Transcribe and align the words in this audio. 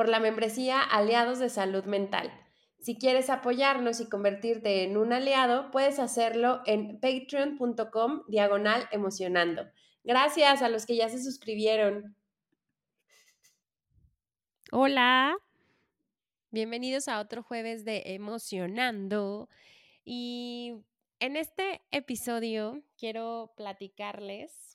por 0.00 0.08
la 0.08 0.18
membresía 0.18 0.80
Aliados 0.80 1.40
de 1.40 1.50
Salud 1.50 1.84
Mental. 1.84 2.32
Si 2.78 2.96
quieres 2.96 3.28
apoyarnos 3.28 4.00
y 4.00 4.08
convertirte 4.08 4.82
en 4.82 4.96
un 4.96 5.12
aliado, 5.12 5.70
puedes 5.70 5.98
hacerlo 5.98 6.62
en 6.64 6.98
patreon.com 7.00 8.22
diagonal 8.26 8.88
emocionando. 8.92 9.70
Gracias 10.02 10.62
a 10.62 10.70
los 10.70 10.86
que 10.86 10.96
ya 10.96 11.10
se 11.10 11.22
suscribieron. 11.22 12.16
Hola, 14.72 15.36
bienvenidos 16.50 17.06
a 17.06 17.20
otro 17.20 17.42
jueves 17.42 17.84
de 17.84 18.02
Emocionando. 18.06 19.50
Y 20.02 20.76
en 21.18 21.36
este 21.36 21.82
episodio 21.90 22.82
quiero 22.96 23.52
platicarles 23.54 24.70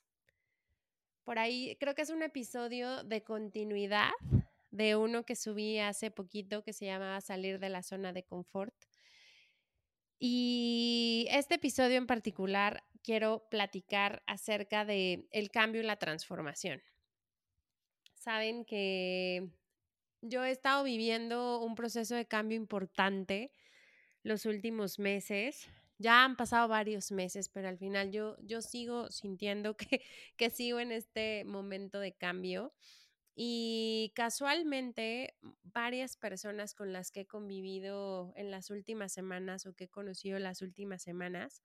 por 1.24 1.40
ahí 1.40 1.76
creo 1.80 1.96
que 1.96 2.04
es 2.04 2.12
un 2.12 2.22
episodio 2.22 3.04
de 3.04 3.24
continuidad 3.24 4.12
de 4.76 4.96
uno 4.96 5.24
que 5.24 5.36
subí 5.36 5.80
hace 5.80 6.12
poquito 6.12 6.64
que 6.64 6.74
se 6.74 6.86
llamaba 6.86 7.22
Salir 7.22 7.60
de 7.60 7.70
la 7.70 7.84
zona 7.84 8.14
de 8.14 8.24
confort. 8.24 8.74
Y 10.20 11.28
este 11.30 11.56
episodio 11.56 11.98
en 11.98 12.08
particular 12.08 12.84
quiero 13.04 13.48
platicar 13.50 14.24
acerca 14.28 14.86
de 14.86 15.28
el 15.32 15.52
cambio 15.52 15.82
y 15.82 15.86
la 15.86 15.98
transformación. 15.98 16.82
Saben 18.16 18.66
que 18.66 19.50
yo 20.22 20.44
he 20.44 20.52
estado 20.52 20.84
viviendo 20.84 21.60
un 21.60 21.76
proceso 21.76 22.16
de 22.16 22.26
cambio 22.26 22.58
importante 22.58 23.52
los 24.24 24.46
últimos 24.46 25.00
meses. 25.00 25.70
Ya 25.98 26.24
han 26.24 26.36
pasado 26.36 26.68
varios 26.68 27.12
meses, 27.12 27.48
pero 27.48 27.70
al 27.70 27.78
final 27.78 28.12
yo, 28.12 28.36
yo 28.42 28.62
sigo 28.62 29.12
sintiendo 29.12 29.78
que, 29.78 30.02
que 30.36 30.50
sigo 30.50 30.80
en 30.80 30.92
este 30.92 31.46
momento 31.46 32.00
de 32.00 32.14
cambio. 32.14 32.74
Y 33.36 34.14
casualmente, 34.16 35.36
varias 35.64 36.16
personas 36.18 36.74
con 36.74 36.94
las 36.94 37.12
que 37.12 37.22
he 37.22 37.28
convivido 37.28 38.32
en 38.38 38.50
las 38.50 38.70
últimas 38.70 39.12
semanas 39.12 39.66
o 39.66 39.74
que 39.74 39.86
he 39.86 39.90
conocido 39.90 40.40
las 40.40 40.62
últimas 40.62 41.02
semanas 41.04 41.64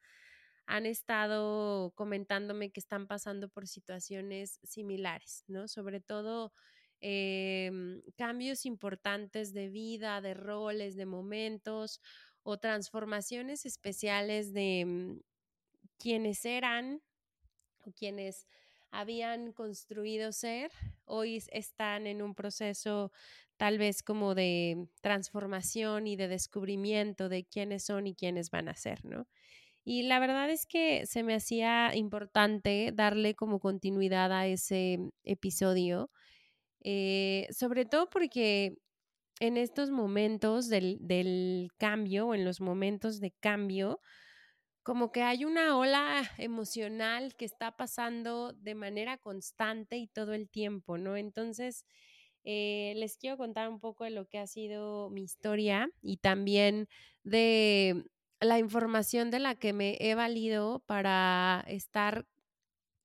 han 0.67 0.87
estado 0.87 1.93
comentándome 1.97 2.71
que 2.73 2.81
están 2.81 3.07
pasando 3.07 3.49
por 3.49 3.67
situaciones 3.69 4.61
similares, 4.63 5.45
¿no? 5.49 5.69
Sobre 5.69 6.01
todo 6.01 6.53
em, 7.01 8.03
cambios 8.17 8.67
importantes 8.67 9.53
de 9.53 9.69
vida, 9.69 10.21
de 10.21 10.35
roles, 10.35 10.97
de 10.97 11.07
momentos 11.07 12.01
o 12.43 12.59
transformaciones 12.59 13.67
especiales 13.67 14.53
de 14.53 14.85
mm, 14.87 15.21
quienes 15.99 16.45
eran 16.45 17.03
o 17.85 17.93
quienes 17.93 18.47
habían 18.91 19.53
construido 19.53 20.33
ser, 20.33 20.73
hoy 21.05 21.43
están 21.53 22.07
en 22.07 22.23
un 22.23 22.35
proceso 22.35 23.13
tal 23.57 23.79
vez 23.79 24.03
como 24.03 24.35
de 24.35 24.89
transformación 25.03 26.07
y 26.07 26.17
de 26.17 26.29
descubrimiento 26.29 27.29
de 27.29 27.45
quiénes 27.45 27.85
son 27.85 28.07
y 28.07 28.15
quiénes 28.15 28.51
van 28.51 28.69
a 28.69 28.75
ser, 28.75 29.05
¿no? 29.05 29.27
Y 29.85 30.05
la 30.05 30.19
verdad 30.21 30.51
es 30.51 30.67
que 30.67 31.07
se 31.07 31.23
me 31.23 31.35
hacía 31.35 31.95
importante 31.97 32.93
darle 32.95 33.35
como 33.35 33.61
continuidad 33.61 34.33
a 34.33 34.47
ese 34.47 34.99
episodio, 35.25 36.11
eh, 36.83 37.49
sobre 37.51 37.85
todo 37.87 38.11
porque 38.11 38.79
en 39.41 39.57
estos 39.57 39.91
momentos 39.91 40.69
del, 40.69 40.99
del 41.01 41.71
cambio, 41.79 42.35
en 42.35 42.45
los 42.45 42.61
momentos 42.61 43.21
de 43.21 43.33
cambio, 43.41 44.01
como 44.91 45.13
que 45.13 45.23
hay 45.23 45.45
una 45.45 45.77
ola 45.77 46.29
emocional 46.37 47.37
que 47.37 47.45
está 47.45 47.77
pasando 47.77 48.53
de 48.55 48.75
manera 48.75 49.19
constante 49.19 49.99
y 49.99 50.09
todo 50.09 50.35
el 50.35 50.49
tiempo, 50.51 50.99
¿no? 50.99 51.17
Entonces, 51.17 51.87
eh, 52.43 52.95
les 52.97 53.17
quiero 53.17 53.37
contar 53.37 53.69
un 53.69 53.79
poco 53.79 54.03
de 54.03 54.11
lo 54.11 54.27
que 54.27 54.41
ha 54.41 54.49
sido 54.49 55.09
mi 55.09 55.23
historia 55.23 55.89
y 56.03 56.17
también 56.17 56.89
de 57.23 58.05
la 58.41 58.59
información 58.59 59.31
de 59.31 59.39
la 59.39 59.55
que 59.55 59.73
me 59.73 59.97
he 60.01 60.17
valido 60.17 60.83
para 60.87 61.65
estar, 61.69 62.27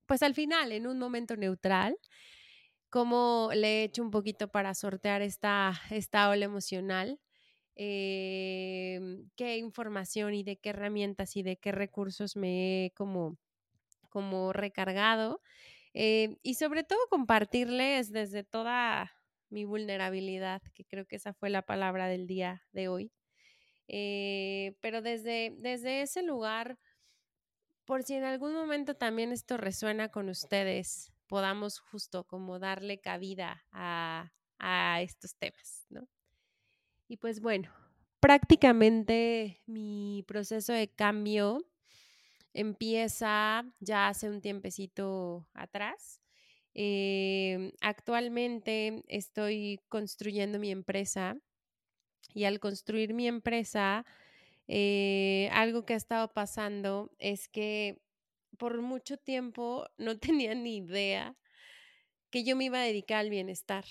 pues 0.06 0.24
al 0.24 0.34
final, 0.34 0.72
en 0.72 0.88
un 0.88 0.98
momento 0.98 1.36
neutral 1.36 1.96
cómo 2.90 3.50
le 3.54 3.82
he 3.82 3.84
hecho 3.84 4.02
un 4.02 4.10
poquito 4.10 4.48
para 4.48 4.74
sortear 4.74 5.22
esta, 5.22 5.80
esta 5.90 6.30
ola 6.30 6.46
emocional, 6.46 7.20
em, 7.76 9.28
qué 9.36 9.58
información 9.58 10.34
y 10.34 10.42
de 10.42 10.56
qué 10.56 10.70
herramientas 10.70 11.36
y 11.36 11.42
de 11.42 11.56
qué 11.56 11.72
recursos 11.72 12.36
me 12.36 12.86
he 12.86 12.90
como, 12.92 13.38
como 14.08 14.52
recargado 14.52 15.40
eh, 15.94 16.36
y 16.42 16.54
sobre 16.54 16.84
todo 16.84 16.98
compartirles 17.08 18.12
desde 18.12 18.44
toda 18.44 19.12
mi 19.48 19.64
vulnerabilidad, 19.64 20.62
que 20.74 20.84
creo 20.84 21.06
que 21.06 21.16
esa 21.16 21.32
fue 21.32 21.48
la 21.48 21.62
palabra 21.62 22.06
del 22.06 22.26
día 22.26 22.62
de 22.72 22.88
hoy. 22.88 23.12
Eh, 23.88 24.76
pero 24.80 25.00
desde, 25.00 25.54
desde 25.58 26.02
ese 26.02 26.22
lugar, 26.22 26.78
por 27.86 28.02
si 28.02 28.14
en 28.14 28.24
algún 28.24 28.52
momento 28.52 28.94
también 28.94 29.32
esto 29.32 29.56
resuena 29.56 30.10
con 30.10 30.28
ustedes, 30.28 31.12
podamos 31.28 31.78
justo 31.78 32.24
como 32.24 32.58
darle 32.58 33.00
cabida 33.00 33.64
a, 33.72 34.30
estos 35.00 35.36
temas, 35.36 35.86
¿no? 35.90 36.08
Y 37.08 37.16
pues 37.18 37.40
bueno, 37.40 37.70
prácticamente 38.20 39.60
mi 39.66 40.24
proceso 40.26 40.72
de 40.72 40.88
cambio 40.88 41.64
empieza 42.52 43.64
ya 43.80 44.08
hace 44.08 44.28
un 44.28 44.40
tiempecito 44.40 45.48
atrás. 45.54 46.20
Em, 46.74 47.72
actualmente 47.80 49.02
estoy 49.08 49.80
construyendo 49.88 50.58
mi 50.58 50.70
empresa 50.70 51.36
y 52.34 52.44
al 52.44 52.60
construir 52.60 53.14
mi 53.14 53.28
empresa, 53.28 54.04
eh, 54.68 55.48
algo 55.52 55.84
que 55.86 55.94
ha 55.94 55.96
estado 55.96 56.32
pasando 56.32 57.10
es 57.18 57.48
que 57.48 58.02
por 58.58 58.82
mucho 58.82 59.16
tiempo 59.18 59.86
no 59.98 60.18
tenía 60.20 60.54
ni 60.54 60.78
idea 60.78 61.36
que 62.30 62.44
yo 62.44 62.56
me 62.56 62.64
iba 62.66 62.78
a 62.78 62.82
dedicar 62.82 63.18
al 63.20 63.30
bienestar. 63.30 63.84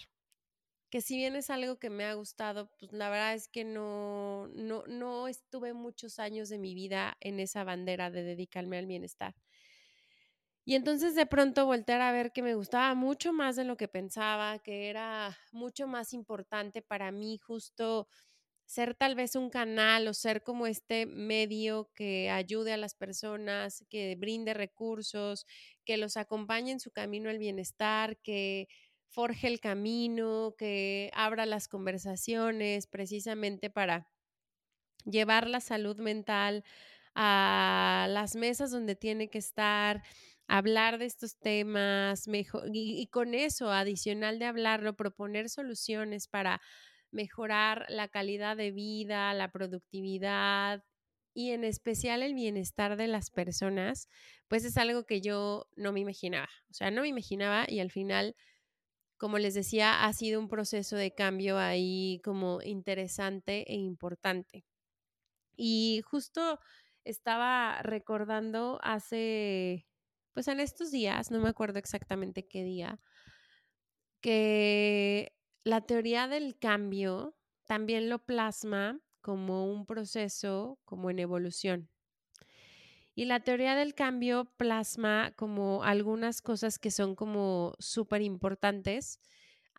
Que 0.96 1.02
si 1.02 1.18
bien 1.18 1.36
es 1.36 1.50
algo 1.50 1.78
que 1.78 1.90
me 1.90 2.06
ha 2.06 2.14
gustado, 2.14 2.70
pues 2.80 2.94
la 2.94 3.10
verdad 3.10 3.34
es 3.34 3.50
que 3.50 3.66
no, 3.66 4.48
no, 4.56 4.86
no 4.88 5.28
estuve 5.28 5.74
muchos 5.74 6.20
años 6.20 6.48
de 6.48 6.58
mi 6.58 6.74
vida 6.74 7.18
en 7.20 7.42
esa 7.42 7.66
bandera 7.66 8.10
de 8.10 8.24
dedicarme 8.24 8.78
al 8.78 8.86
bienestar. 8.86 9.36
Y 10.64 10.76
entonces 10.76 11.14
de 11.14 11.26
pronto 11.26 11.66
voltear 11.66 12.00
a 12.00 12.14
ver 12.14 12.32
que 12.32 12.42
me 12.42 12.56
gustaba 12.56 12.96
mucho 12.96 13.34
más 13.34 13.58
de 13.58 13.66
lo 13.66 13.76
que 13.76 13.90
pensaba, 13.90 14.60
que 14.60 14.90
era 14.90 15.38
mucho 15.52 15.86
más 15.86 16.14
importante 16.14 16.82
para 16.82 17.12
mí 17.12 17.40
justo 17.40 18.08
ser 18.66 18.96
tal 18.96 19.16
vez 19.16 19.36
un 19.36 19.50
canal 19.50 20.08
o 20.08 20.14
ser 20.14 20.44
como 20.44 20.66
este 20.66 21.06
medio 21.06 21.92
que 21.94 22.30
ayude 22.30 22.72
a 22.72 22.78
las 22.78 22.96
personas, 22.96 23.86
que 23.90 24.16
brinde 24.16 24.54
recursos, 24.54 25.46
que 25.84 25.98
los 25.98 26.16
acompañe 26.16 26.72
en 26.72 26.80
su 26.80 26.92
camino 26.92 27.30
al 27.30 27.38
bienestar, 27.38 28.18
que 28.22 28.70
forje 29.16 29.48
el 29.48 29.62
camino, 29.62 30.56
que 30.58 31.10
abra 31.14 31.46
las 31.46 31.68
conversaciones 31.70 32.88
precisamente 32.88 33.70
para 33.70 34.10
llevar 35.06 35.48
la 35.48 35.62
salud 35.62 35.98
mental 36.00 36.64
a 37.16 38.08
las 38.10 38.36
mesas 38.36 38.72
donde 38.72 38.96
tiene 38.96 39.30
que 39.30 39.38
estar, 39.38 40.04
hablar 40.48 40.98
de 40.98 41.06
estos 41.06 41.38
temas, 41.40 42.28
mejor, 42.28 42.70
y, 42.74 43.02
y 43.02 43.08
con 43.08 43.34
eso, 43.34 43.72
adicional 43.72 44.38
de 44.40 44.46
hablarlo, 44.46 44.96
proponer 44.96 45.50
soluciones 45.50 46.28
para 46.28 46.62
mejorar 47.12 47.86
la 47.90 48.10
calidad 48.10 48.58
de 48.58 48.72
vida, 48.72 49.34
la 49.34 49.52
productividad 49.52 50.84
y 51.34 51.52
en 51.52 51.64
especial 51.64 52.24
el 52.24 52.34
bienestar 52.34 52.98
de 52.98 53.08
las 53.08 53.30
personas, 53.30 54.10
pues 54.48 54.66
es 54.66 54.78
algo 54.78 55.06
que 55.06 55.22
yo 55.22 55.68
no 55.76 55.92
me 55.94 56.02
imaginaba. 56.02 56.50
O 56.70 56.74
sea, 56.74 56.92
no 56.92 57.02
me 57.02 57.10
imaginaba 57.10 57.66
y 57.68 57.80
al 57.80 57.92
final, 57.92 58.36
como 59.18 59.38
les 59.40 59.54
decía, 59.54 60.06
ha 60.06 60.14
sido 60.14 60.40
un 60.40 60.48
proceso 60.50 60.96
de 60.98 61.14
cambio 61.14 61.58
ahí 61.58 62.22
como 62.24 62.62
interesante 62.64 63.66
e 63.72 63.76
importante. 63.76 64.66
Y 65.58 66.02
justo 66.06 66.60
estaba 67.06 67.82
recordando 67.84 68.80
hace, 68.84 69.88
pues 70.34 70.48
en 70.48 70.60
estos 70.60 70.92
días, 70.92 71.32
no 71.32 71.40
me 71.42 71.50
acuerdo 71.50 71.80
exactamente 71.80 72.48
qué 72.48 72.64
día, 72.64 73.02
que 74.22 75.36
la 75.64 75.82
teoría 75.82 76.28
del 76.28 76.58
cambio 76.58 77.38
también 77.66 78.10
lo 78.10 78.26
plasma 78.26 79.02
como 79.22 79.72
un 79.72 79.86
proceso, 79.86 80.80
como 80.86 81.10
en 81.10 81.20
evolución. 81.20 81.90
Y 83.16 83.26
la 83.26 83.40
teoría 83.40 83.76
del 83.76 83.96
cambio 83.96 84.46
plasma 84.58 85.34
como 85.38 85.84
algunas 85.84 86.42
cosas 86.42 86.78
que 86.78 86.92
son 86.92 87.16
como 87.16 87.74
súper 87.80 88.22
importantes 88.22 89.22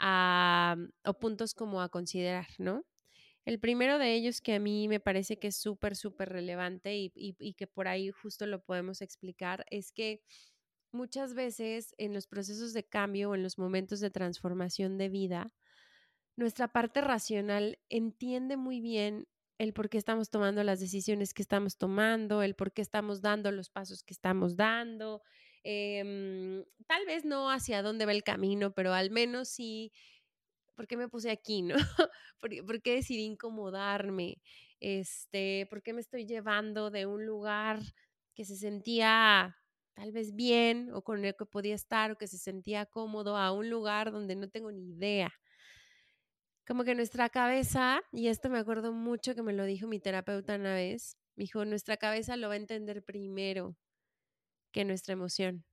o 0.00 1.14
puntos 1.20 1.54
como 1.54 1.82
a 1.82 1.90
considerar, 1.90 2.48
¿no? 2.58 2.84
El 3.44 3.60
primero 3.60 3.98
de 3.98 4.14
ellos 4.14 4.40
que 4.40 4.54
a 4.54 4.58
mí 4.58 4.88
me 4.88 5.00
parece 5.00 5.38
que 5.38 5.48
es 5.48 5.56
súper, 5.56 5.94
súper 5.94 6.30
relevante 6.30 6.96
y, 6.96 7.12
y, 7.14 7.54
que 7.54 7.66
por 7.66 7.86
ahí 7.86 8.10
justo 8.10 8.46
lo 8.46 8.60
podemos 8.60 9.02
explicar 9.02 9.64
es 9.70 9.92
que 9.92 10.20
muchas 10.90 11.34
veces 11.34 11.94
en 11.98 12.12
los 12.12 12.26
procesos 12.26 12.72
de 12.72 12.84
cambio 12.84 13.30
o 13.30 13.34
en 13.36 13.44
los 13.44 13.56
momentos 13.56 14.00
de 14.00 14.10
transformación 14.10 14.98
de 14.98 15.10
vida, 15.10 15.52
nuestra 16.36 16.68
parte 16.68 17.00
racional 17.02 17.78
entiende 17.88 18.56
muy 18.56 18.80
bien 18.80 19.28
el 19.58 19.72
por 19.72 19.88
qué 19.88 19.98
estamos 19.98 20.30
tomando 20.30 20.62
las 20.62 20.80
decisiones 20.80 21.32
que 21.32 21.42
estamos 21.42 21.78
tomando, 21.78 22.42
el 22.42 22.54
por 22.54 22.72
qué 22.72 22.82
estamos 22.82 23.22
dando 23.22 23.50
los 23.50 23.70
pasos 23.70 24.02
que 24.02 24.12
estamos 24.12 24.56
dando. 24.56 25.22
Em, 25.62 26.64
tal 26.86 27.06
vez 27.06 27.24
no 27.24 27.50
hacia 27.50 27.82
dónde 27.82 28.06
va 28.06 28.12
el 28.12 28.22
camino, 28.22 28.72
pero 28.72 28.92
al 28.92 29.10
menos 29.10 29.48
sí, 29.48 29.92
¿por 30.74 30.86
qué 30.86 30.96
me 30.96 31.08
puse 31.08 31.30
aquí, 31.30 31.62
no? 31.62 31.74
¿Por, 32.40 32.82
qué 32.82 32.94
decidí 32.94 33.24
incomodarme? 33.24 34.40
Este, 34.78 35.66
¿Por 35.70 35.82
qué 35.82 35.92
me 35.92 36.02
estoy 36.02 36.26
llevando 36.26 36.90
de 36.90 37.06
un 37.06 37.24
lugar 37.24 37.80
que 38.34 38.44
se 38.44 38.56
sentía 38.56 39.56
tal 39.94 40.12
vez 40.12 40.34
bien 40.34 40.92
o 40.92 41.02
con 41.02 41.24
el 41.24 41.34
que 41.34 41.46
podía 41.46 41.74
estar 41.74 42.12
o 42.12 42.18
que 42.18 42.28
se 42.28 42.38
sentía 42.38 42.84
cómodo 42.84 43.36
a 43.36 43.52
un 43.52 43.70
lugar 43.70 44.12
donde 44.12 44.36
no 44.36 44.48
tengo 44.50 44.70
ni 44.70 44.90
idea? 44.90 45.32
Como 46.66 46.84
que 46.84 46.94
nuestra 46.94 47.28
cabeza, 47.28 48.02
y 48.12 48.28
esto 48.28 48.50
me 48.50 48.58
acuerdo 48.58 48.92
mucho 48.92 49.34
que 49.34 49.42
me 49.42 49.52
lo 49.52 49.64
dijo 49.64 49.86
mi 49.86 50.00
terapeuta 50.00 50.56
una 50.56 50.74
vez, 50.74 51.16
me 51.36 51.44
dijo, 51.44 51.64
nuestra 51.64 51.96
cabeza 51.96 52.36
lo 52.36 52.48
va 52.48 52.54
a 52.54 52.58
entender 52.58 53.04
primero 53.04 53.76
que 54.72 54.84
nuestra 54.84 55.12
emoción. 55.12 55.64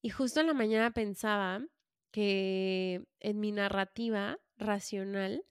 Y 0.00 0.10
justo 0.10 0.40
en 0.40 0.46
la 0.46 0.54
mañana 0.54 0.92
pensaba 0.92 1.66
que 2.12 3.04
en 3.20 3.40
mi 3.40 3.50
narrativa 3.50 4.38
racional 4.56 5.44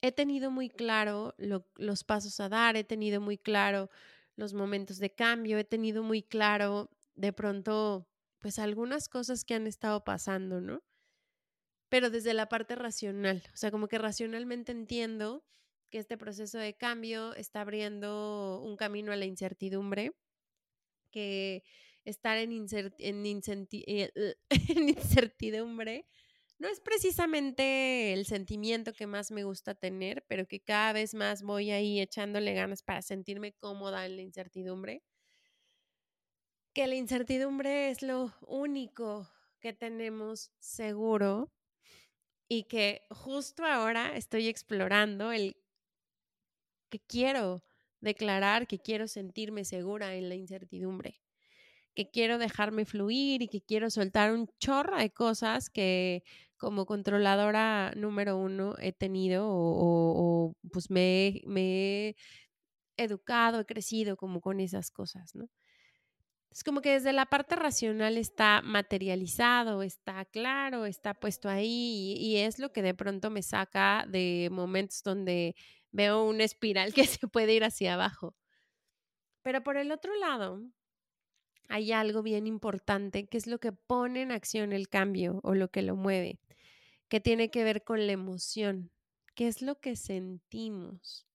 he 0.00 0.12
tenido 0.12 0.50
muy 0.50 0.70
claro 0.70 1.34
los 1.38 2.04
pasos 2.04 2.38
a 2.40 2.48
dar, 2.48 2.76
he 2.76 2.84
tenido 2.84 3.20
muy 3.20 3.36
claro 3.36 3.90
los 4.36 4.54
momentos 4.54 4.98
de 4.98 5.14
cambio, 5.14 5.58
he 5.58 5.64
tenido 5.64 6.02
muy 6.02 6.22
claro 6.22 6.90
de 7.14 7.32
pronto 7.32 8.08
pues 8.38 8.58
algunas 8.58 9.08
cosas 9.08 9.44
que 9.44 9.54
han 9.54 9.66
estado 9.66 10.04
pasando, 10.04 10.60
¿no? 10.60 10.82
Pero 11.90 12.08
desde 12.08 12.32
la 12.32 12.48
parte 12.48 12.76
racional. 12.76 13.42
O 13.52 13.56
sea, 13.56 13.70
como 13.70 13.88
que 13.88 13.98
racionalmente 13.98 14.72
entiendo 14.72 15.44
que 15.90 15.98
este 15.98 16.16
proceso 16.16 16.56
de 16.58 16.74
cambio 16.74 17.34
está 17.34 17.60
abriendo 17.60 18.62
un 18.64 18.76
camino 18.76 19.12
a 19.12 19.16
la 19.16 19.26
incertidumbre, 19.26 20.12
que 21.10 21.64
estar 22.04 22.38
en, 22.38 22.52
en, 22.52 23.68
eh, 23.72 24.12
en 24.68 24.88
incertidumbre 24.88 26.06
no 26.60 26.68
es 26.68 26.80
precisamente 26.80 28.12
el 28.12 28.26
sentimiento 28.26 28.92
que 28.92 29.06
más 29.06 29.30
me 29.30 29.44
gusta 29.44 29.74
tener, 29.74 30.24
pero 30.28 30.46
que 30.46 30.60
cada 30.60 30.92
vez 30.92 31.14
más 31.14 31.42
voy 31.42 31.70
ahí 31.70 32.00
echándole 32.00 32.52
ganas 32.52 32.82
para 32.82 33.00
sentirme 33.00 33.54
cómoda 33.54 34.04
en 34.04 34.16
la 34.16 34.22
incertidumbre. 34.22 35.02
Que 36.74 36.86
la 36.86 36.96
incertidumbre 36.96 37.90
es 37.90 38.02
lo 38.02 38.34
único 38.42 39.26
que 39.58 39.72
tenemos 39.72 40.52
seguro 40.58 41.50
y 42.52 42.64
que 42.64 43.06
justo 43.10 43.64
ahora 43.64 44.16
estoy 44.16 44.48
explorando 44.48 45.30
el 45.30 45.56
que 46.90 46.98
quiero 46.98 47.62
declarar, 48.00 48.66
que 48.66 48.80
quiero 48.80 49.06
sentirme 49.06 49.64
segura 49.64 50.16
en 50.16 50.28
la 50.28 50.34
incertidumbre, 50.34 51.20
que 51.94 52.10
quiero 52.10 52.38
dejarme 52.38 52.86
fluir 52.86 53.42
y 53.42 53.48
que 53.48 53.62
quiero 53.62 53.88
soltar 53.88 54.32
un 54.32 54.48
chorro 54.58 54.98
de 54.98 55.10
cosas 55.10 55.70
que 55.70 56.24
como 56.56 56.86
controladora 56.86 57.92
número 57.96 58.36
uno 58.36 58.74
he 58.80 58.92
tenido 58.92 59.46
o, 59.48 60.56
pues 60.72 60.90
me, 60.90 61.42
he 61.56 62.16
educado, 62.96 63.60
he 63.60 63.64
crecido 63.64 64.16
como 64.16 64.40
con 64.40 64.58
esas 64.58 64.90
cosas, 64.90 65.36
¿no? 65.36 65.48
Es 66.50 66.64
como 66.64 66.80
que 66.80 66.90
desde 66.90 67.12
la 67.12 67.26
parte 67.26 67.54
racional 67.54 68.18
está 68.18 68.60
materializado, 68.62 69.82
está 69.82 70.24
claro, 70.24 70.84
está 70.84 71.14
puesto 71.14 71.48
ahí 71.48 72.16
y, 72.18 72.38
es 72.38 72.58
lo 72.58 72.72
que 72.72 72.82
de 72.82 72.94
pronto 72.94 73.30
me 73.30 73.42
saca 73.42 74.04
de 74.08 74.48
momentos 74.50 75.02
donde 75.04 75.54
veo 75.92 76.24
una 76.24 76.44
espiral 76.44 76.92
que 76.94 77.06
se 77.06 77.28
puede 77.28 77.54
ir 77.54 77.64
hacia 77.64 77.94
abajo. 77.94 78.34
Pero 79.42 79.62
por 79.62 79.76
el 79.76 79.92
otro 79.92 80.14
lado, 80.16 80.62
hay 81.68 81.92
algo 81.92 82.22
bien 82.22 82.48
importante 82.48 83.28
que 83.28 83.38
es 83.38 83.46
lo 83.46 83.60
que 83.60 83.72
pone 83.72 84.22
en 84.22 84.32
acción 84.32 84.72
el 84.72 84.88
cambio 84.88 85.40
o 85.44 85.54
lo 85.54 85.70
que 85.70 85.82
lo 85.82 85.94
mueve, 85.94 86.40
que 87.08 87.20
tiene 87.20 87.50
que 87.50 87.62
ver 87.62 87.84
con 87.84 88.06
la 88.06 88.12
emoción, 88.12 88.90
que 89.36 89.46
es 89.46 89.62
lo 89.62 89.80
que 89.80 89.94
sentimos. 89.94 91.29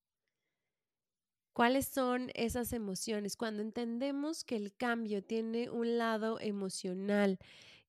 ¿Cuáles 1.56 1.88
son 1.88 2.32
esas 2.34 2.74
emociones? 2.74 3.38
Cuando 3.38 3.62
entendemos 3.62 4.44
que 4.44 4.58
el 4.58 4.76
cambio 4.76 5.24
tiene 5.24 5.70
un 5.70 5.98
lado 5.98 6.38
emocional 6.42 7.40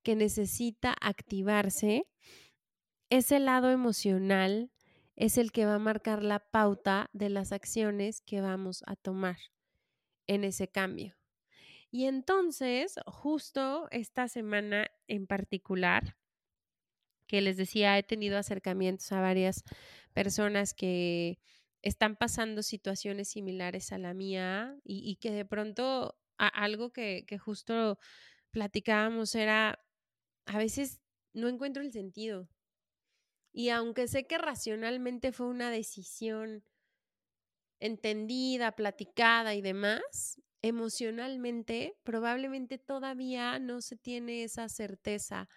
que 0.04 0.14
necesita 0.14 0.94
activarse, 1.00 2.06
ese 3.10 3.40
lado 3.40 3.72
emocional 3.72 4.70
es 5.16 5.36
el 5.36 5.50
que 5.50 5.66
va 5.66 5.74
a 5.74 5.80
marcar 5.80 6.22
la 6.22 6.38
pauta 6.38 7.10
de 7.12 7.28
las 7.28 7.50
acciones 7.50 8.20
que 8.20 8.40
vamos 8.40 8.84
a 8.86 8.94
tomar 8.94 9.38
en 10.28 10.44
ese 10.44 10.68
cambio. 10.68 11.16
Y 11.90 12.04
entonces, 12.04 12.94
justo 13.04 13.88
esta 13.90 14.28
semana 14.28 14.92
en 15.08 15.26
particular, 15.26 16.16
que 17.26 17.40
les 17.40 17.56
decía, 17.56 17.98
he 17.98 18.04
tenido 18.04 18.38
acercamientos 18.38 19.10
a 19.10 19.20
varias 19.20 19.64
personas 20.12 20.72
que 20.72 21.40
están 21.87 22.17
pasando 22.17 22.62
situaciones 22.62 23.29
similares 23.29 23.93
a 23.93 23.99
la 23.99 24.12
mía 24.12 24.77
y, 24.83 25.17
que 25.17 25.31
de 25.31 25.44
pronto 25.44 26.19
algo 26.37 26.93
que, 26.93 27.25
que 27.29 27.38
justo 27.38 27.99
platicábamos 28.50 29.35
era, 29.37 29.79
a 30.47 30.59
veces 30.59 31.00
no 31.33 31.49
encuentro 31.49 31.83
el 31.85 31.93
sentido. 31.93 32.49
Y 33.53 33.69
aunque 33.69 34.09
sé 34.09 34.27
que 34.27 34.37
racionalmente 34.37 35.31
fue 35.31 35.47
una 35.47 35.71
decisión 35.71 36.64
entendida, 37.78 38.73
platicada 38.73 39.55
y 39.55 39.62
demás, 39.62 40.43
emocionalmente 40.62 41.97
probablemente 42.02 42.78
todavía 42.78 43.61
no 43.61 43.81
se 43.81 43.97
tiene 43.97 44.43
esa 44.43 44.69
certeza 44.69 45.49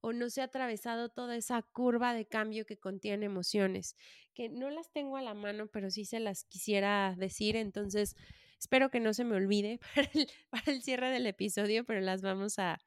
o 0.00 0.12
no 0.12 0.30
se 0.30 0.40
ha 0.40 0.44
atravesado 0.44 1.08
toda 1.08 1.36
esa 1.36 1.62
curva 1.62 2.14
de 2.14 2.26
cambio 2.26 2.66
que 2.66 2.78
contiene 2.78 3.26
emociones, 3.26 3.96
que 4.34 4.48
no 4.48 4.70
las 4.70 4.90
tengo 4.92 5.16
a 5.16 5.22
la 5.22 5.34
mano, 5.34 5.66
pero 5.66 5.90
sí 5.90 6.04
se 6.04 6.20
las 6.20 6.44
quisiera 6.44 7.14
decir, 7.16 7.56
entonces 7.56 8.16
espero 8.58 8.90
que 8.90 9.00
no 9.00 9.14
se 9.14 9.24
me 9.24 9.36
olvide 9.36 9.80
para 10.50 10.72
el, 10.72 10.82
cierre 10.82 11.10
del 11.10 11.26
episodio, 11.26 11.84
pero 11.84 12.00
las 12.00 12.22
vamos 12.22 12.58
a, 12.58 12.80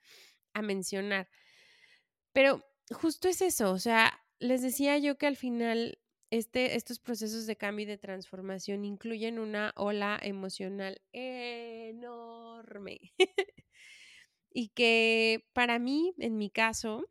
a 0.53 0.61
mencionar. 0.61 1.29
Pero 2.33 2.65
justo 2.91 3.27
es 3.27 3.41
eso, 3.41 3.71
o 3.71 3.79
sea, 3.79 4.21
les 4.39 4.61
decía 4.61 4.97
yo 4.97 5.17
que 5.17 5.27
al 5.27 5.35
final 5.35 5.99
este, 6.31 6.75
estos 6.75 6.99
procesos 6.99 7.45
de 7.45 7.57
cambio 7.57 7.83
y 7.83 7.87
de 7.87 7.97
transformación 7.97 8.85
incluyen 8.85 9.37
una 9.37 9.73
ola 9.75 10.17
emocional 10.21 11.01
enorme. 11.11 12.99
y 14.53 14.69
que 14.69 15.47
para 15.53 15.79
mí, 15.79 16.13
en 16.17 16.37
mi 16.37 16.49
caso, 16.49 17.05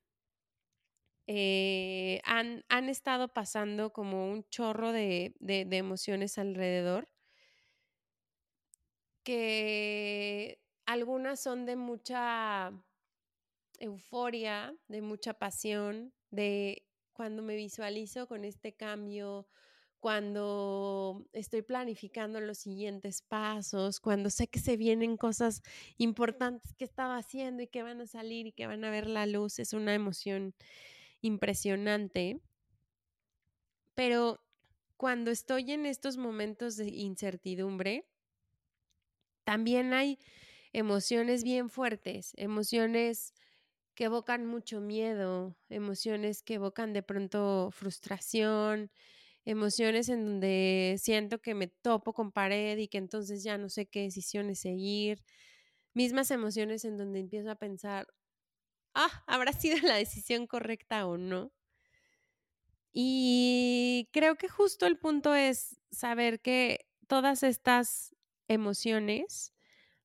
eh, 1.26 2.20
han, 2.24 2.88
estado 2.88 3.28
pasando 3.28 3.92
como 3.92 4.30
un 4.30 4.44
chorro 4.48 4.92
de, 4.92 5.34
emociones 5.40 6.38
alrededor, 6.38 7.08
que 9.22 10.60
algunas 10.86 11.40
son 11.40 11.66
de 11.66 11.76
mucha 11.76 12.72
euforia, 13.78 14.74
de 14.88 15.02
mucha 15.02 15.34
pasión, 15.34 16.12
de 16.30 16.84
cuando 17.12 17.42
me 17.42 17.54
visualizo 17.54 18.26
con 18.26 18.44
este 18.44 18.74
cambio, 18.74 19.46
cuando 20.00 21.26
estoy 21.32 21.62
planificando 21.62 22.40
los 22.40 22.58
siguientes 22.58 23.22
pasos, 23.22 24.00
cuando 24.00 24.30
sé 24.30 24.48
que 24.48 24.58
se 24.58 24.76
vienen 24.76 25.16
cosas 25.16 25.62
importantes 25.98 26.74
que 26.74 26.84
estaba 26.84 27.16
haciendo 27.18 27.62
y 27.62 27.68
que 27.68 27.82
van 27.82 28.00
a 28.00 28.06
salir 28.06 28.46
y 28.46 28.52
que 28.52 28.66
van 28.66 28.84
a 28.84 28.90
ver 28.90 29.06
la 29.06 29.26
luz, 29.26 29.58
es 29.58 29.74
una 29.74 29.94
emoción 29.94 30.54
impresionante. 31.20 32.40
Pero 33.94 34.40
cuando 34.96 35.30
estoy 35.30 35.70
en 35.72 35.86
estos 35.86 36.16
momentos 36.16 36.76
de 36.76 36.88
incertidumbre, 36.88 38.06
también 39.44 39.92
hay 39.92 40.18
emociones 40.72 41.44
bien 41.44 41.68
fuertes, 41.68 42.32
emociones 42.36 43.34
que 43.94 44.04
evocan 44.04 44.46
mucho 44.46 44.80
miedo, 44.80 45.56
emociones 45.68 46.42
que 46.42 46.54
evocan 46.54 46.92
de 46.94 47.02
pronto 47.02 47.70
frustración, 47.72 48.90
emociones 49.44 50.08
en 50.08 50.24
donde 50.24 50.96
siento 50.98 51.40
que 51.40 51.54
me 51.54 51.68
topo 51.68 52.12
con 52.12 52.32
pared 52.32 52.78
y 52.78 52.88
que 52.88 52.98
entonces 52.98 53.42
ya 53.42 53.58
no 53.58 53.68
sé 53.68 53.86
qué 53.86 54.02
decisiones 54.02 54.60
seguir, 54.60 55.24
mismas 55.94 56.30
emociones 56.30 56.84
en 56.84 56.96
donde 56.98 57.20
empiezo 57.20 57.50
a 57.50 57.56
pensar, 57.56 58.06
ah, 58.94 59.24
¿habrá 59.26 59.52
sido 59.52 59.78
la 59.82 59.96
decisión 59.96 60.46
correcta 60.46 61.06
o 61.06 61.18
no? 61.18 61.52
Y 62.92 64.08
creo 64.12 64.36
que 64.36 64.48
justo 64.48 64.86
el 64.86 64.98
punto 64.98 65.34
es 65.34 65.80
saber 65.92 66.40
que 66.40 66.86
todas 67.06 67.42
estas 67.42 68.14
emociones 68.48 69.52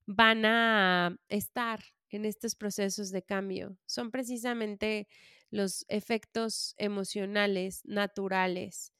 van 0.05 0.45
a 0.45 1.17
estar 1.29 1.83
en 2.09 2.25
estos 2.25 2.55
procesos 2.55 3.11
de 3.11 3.23
cambio. 3.23 3.77
Son 3.85 4.11
precisamente 4.11 5.07
los 5.49 5.85
efectos 5.89 6.75
emocionales 6.77 7.81
naturales 7.85 8.94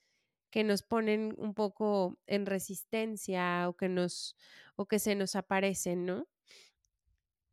que 0.56 0.64
nos 0.64 0.84
ponen 0.84 1.36
un 1.38 1.54
poco 1.54 2.18
en 2.28 2.46
resistencia 2.46 3.68
o 3.68 3.76
que 3.76 3.90
nos 3.90 4.38
o 4.78 4.86
que 4.86 5.00
se 5.00 5.14
nos 5.14 5.36
aparecen, 5.36 6.06
¿no? 6.06 6.30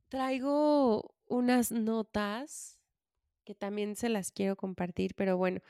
Traigo 0.08 1.12
unas 1.26 1.72
notas 1.72 2.78
que 3.42 3.56
también 3.56 3.96
se 3.96 4.08
las 4.08 4.30
quiero 4.30 4.54
compartir, 4.54 5.16
pero 5.16 5.36
bueno, 5.36 5.62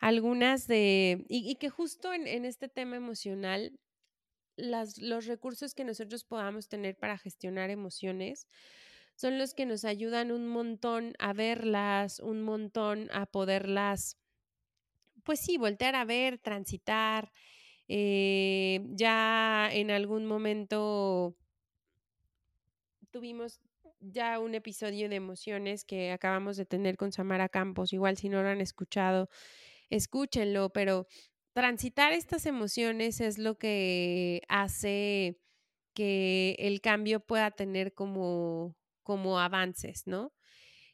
algunas 0.00 0.66
de, 0.66 1.24
y, 1.28 1.54
que 1.54 1.70
justo 1.70 2.12
en, 2.12 2.26
en, 2.26 2.44
este 2.44 2.68
tema 2.68 2.96
emocional, 2.96 3.78
las, 4.56 4.98
los 4.98 5.26
recursos 5.26 5.74
que 5.74 5.84
nosotros 5.84 6.24
podamos 6.24 6.68
tener 6.68 6.96
para 6.96 7.16
gestionar 7.16 7.70
emociones 7.70 8.48
son 9.14 9.38
los 9.38 9.54
que 9.54 9.66
nos 9.66 9.84
ayudan 9.84 10.32
un 10.32 10.48
montón 10.48 11.12
a 11.20 11.32
verlas, 11.32 12.18
un 12.18 12.42
montón 12.42 13.08
a 13.12 13.26
poderlas 13.26 14.16
pues 15.24 15.40
sí, 15.40 15.58
voltear 15.58 15.94
a 15.94 16.04
ver, 16.04 16.38
transitar. 16.38 17.32
Eh, 17.88 18.80
ya 18.90 19.68
en 19.72 19.90
algún 19.90 20.26
momento 20.26 21.36
tuvimos 23.10 23.60
ya 24.00 24.38
un 24.40 24.54
episodio 24.54 25.08
de 25.08 25.16
emociones 25.16 25.84
que 25.84 26.10
acabamos 26.12 26.56
de 26.56 26.66
tener 26.66 26.96
con 26.96 27.12
Samara 27.12 27.48
Campos. 27.48 27.92
Igual 27.92 28.16
si 28.16 28.28
no 28.28 28.42
lo 28.42 28.48
han 28.48 28.60
escuchado, 28.60 29.28
escúchenlo, 29.90 30.70
pero 30.70 31.06
transitar 31.52 32.12
estas 32.12 32.46
emociones 32.46 33.20
es 33.20 33.38
lo 33.38 33.58
que 33.58 34.42
hace 34.48 35.38
que 35.94 36.56
el 36.58 36.80
cambio 36.80 37.20
pueda 37.20 37.50
tener 37.50 37.94
como, 37.94 38.76
como 39.02 39.38
avances, 39.38 40.06
¿no? 40.06 40.32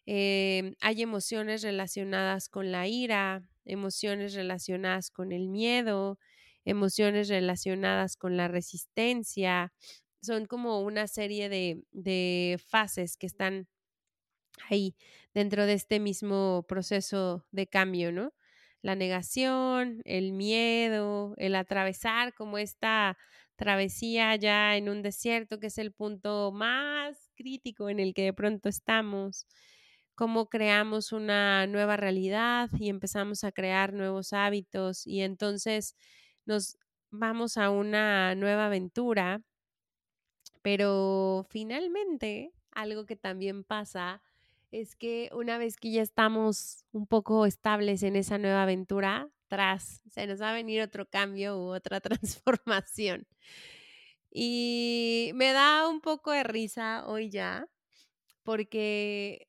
Eh, 0.06 0.74
hay 0.80 1.02
emociones 1.02 1.62
relacionadas 1.62 2.48
con 2.48 2.72
la 2.72 2.88
ira, 2.88 3.48
emociones 3.68 4.34
relacionadas 4.34 5.10
con 5.10 5.32
el 5.32 5.48
miedo, 5.48 6.18
emociones 6.64 7.28
relacionadas 7.28 8.16
con 8.16 8.36
la 8.36 8.48
resistencia. 8.48 9.72
Son 10.22 10.46
como 10.46 10.80
una 10.80 11.06
serie 11.06 11.48
de, 11.48 12.60
fases 12.66 13.16
que 13.16 13.26
están 13.26 13.68
ahí 14.68 14.96
dentro 15.34 15.66
de 15.66 15.74
este 15.74 16.00
mismo 16.00 16.64
proceso 16.68 17.46
de 17.52 17.66
cambio, 17.68 18.12
¿no? 18.12 18.32
La 18.82 18.94
negación, 18.96 20.02
el 20.04 20.32
miedo, 20.32 21.34
el 21.36 21.54
atravesar 21.54 22.34
como 22.34 22.58
esta 22.58 23.16
travesía 23.56 24.36
ya 24.36 24.76
en 24.76 24.88
un 24.88 25.02
desierto, 25.02 25.58
que 25.58 25.66
es 25.68 25.78
el 25.78 25.92
punto 25.92 26.52
más 26.52 27.30
crítico 27.36 27.88
en 27.88 28.00
el 28.00 28.14
que 28.14 28.22
de 28.22 28.32
pronto 28.32 28.68
estamos, 28.68 29.46
cómo 30.18 30.48
creamos 30.48 31.12
una 31.12 31.68
nueva 31.68 31.96
realidad 31.96 32.68
y 32.76 32.88
empezamos 32.88 33.44
a 33.44 33.52
crear 33.52 33.92
nuevos 33.92 34.32
hábitos 34.32 35.06
y 35.06 35.20
entonces 35.20 35.94
nos 36.44 36.76
vamos 37.08 37.56
a 37.56 37.70
una 37.70 38.34
nueva 38.34 38.66
aventura, 38.66 39.42
pero 40.60 41.46
finalmente 41.48 42.52
algo 42.72 43.06
que 43.06 43.14
también 43.14 43.62
pasa 43.62 44.20
es 44.72 44.96
que 44.96 45.30
una 45.32 45.56
vez 45.56 45.76
que 45.76 45.92
ya 45.92 46.02
estamos 46.02 46.84
un 46.90 47.06
poco 47.06 47.46
estables 47.46 48.02
en 48.02 48.16
esa 48.16 48.38
nueva 48.38 48.64
aventura, 48.64 49.30
tras 49.46 50.02
se 50.10 50.26
nos 50.26 50.42
va 50.42 50.50
a 50.50 50.54
venir 50.54 50.82
otro 50.82 51.08
cambio 51.08 51.56
u 51.58 51.72
otra 51.72 52.00
transformación. 52.00 53.28
Y 54.32 55.30
me 55.36 55.52
da 55.52 55.86
un 55.88 56.00
poco 56.00 56.32
de 56.32 56.42
risa 56.42 57.06
hoy 57.06 57.30
ya, 57.30 57.68
porque 58.42 59.47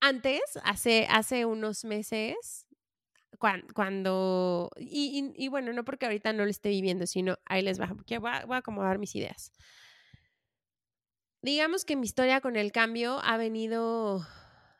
antes, 0.00 0.40
hace, 0.64 1.06
hace 1.08 1.44
unos 1.44 1.84
meses, 1.84 2.66
cuando, 3.74 4.70
y, 4.76 5.48
bueno, 5.48 5.72
no 5.72 5.84
porque 5.84 6.06
ahorita 6.06 6.32
no 6.32 6.44
lo 6.44 6.50
esté 6.50 6.68
viviendo, 6.68 7.06
sino 7.06 7.38
ahí 7.46 7.62
les 7.62 7.80
va, 7.80 7.88
porque 7.88 8.18
voy 8.18 8.30
a, 8.32 8.44
voy 8.44 8.56
a 8.56 8.58
acomodar 8.58 8.98
mis 8.98 9.14
ideas. 9.16 9.52
Digamos 11.42 11.86
que 11.86 11.96
mi 11.96 12.04
historia 12.04 12.42
con 12.42 12.56
el 12.56 12.70
cambio 12.70 13.18
ha 13.22 13.38
venido 13.38 14.26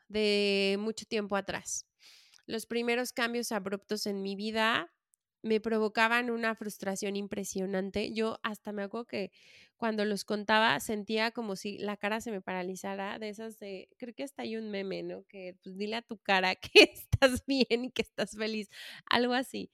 de 0.09 0.77
mucho 0.79 1.05
tiempo 1.05 1.35
atrás. 1.35 1.87
Los 2.45 2.67
primeros 2.67 3.13
cambios 3.13 3.51
abruptos 3.51 4.05
en 4.05 4.21
mi 4.21 4.35
vida 4.35 4.91
me 5.43 5.59
provocaban 5.59 6.29
una 6.29 6.55
frustración 6.55 7.15
impresionante. 7.15 8.13
Yo 8.13 8.39
hasta 8.43 8.71
me 8.71 8.83
acuerdo 8.83 9.07
que 9.07 9.31
cuando 9.77 10.05
los 10.05 10.23
contaba 10.25 10.79
sentía 10.79 11.31
como 11.31 11.55
si 11.55 11.77
la 11.79 11.97
cara 11.97 12.21
se 12.21 12.31
me 12.31 12.41
paralizara, 12.41 13.17
de 13.19 13.29
esas 13.29 13.57
de, 13.59 13.89
creo 13.97 14.13
que 14.13 14.23
hasta 14.23 14.43
hay 14.43 14.55
un 14.57 14.69
meme, 14.69 15.03
¿no? 15.03 15.23
Que 15.27 15.55
pues 15.63 15.77
dile 15.77 15.95
a 15.97 16.01
tu 16.03 16.17
cara 16.19 16.55
que 16.73 16.83
estás 16.93 17.45
bien 17.47 17.85
y 17.85 17.91
que 17.91 18.03
estás 18.03 18.31
feliz, 18.37 18.69
algo 19.09 19.33
así. 19.33 19.71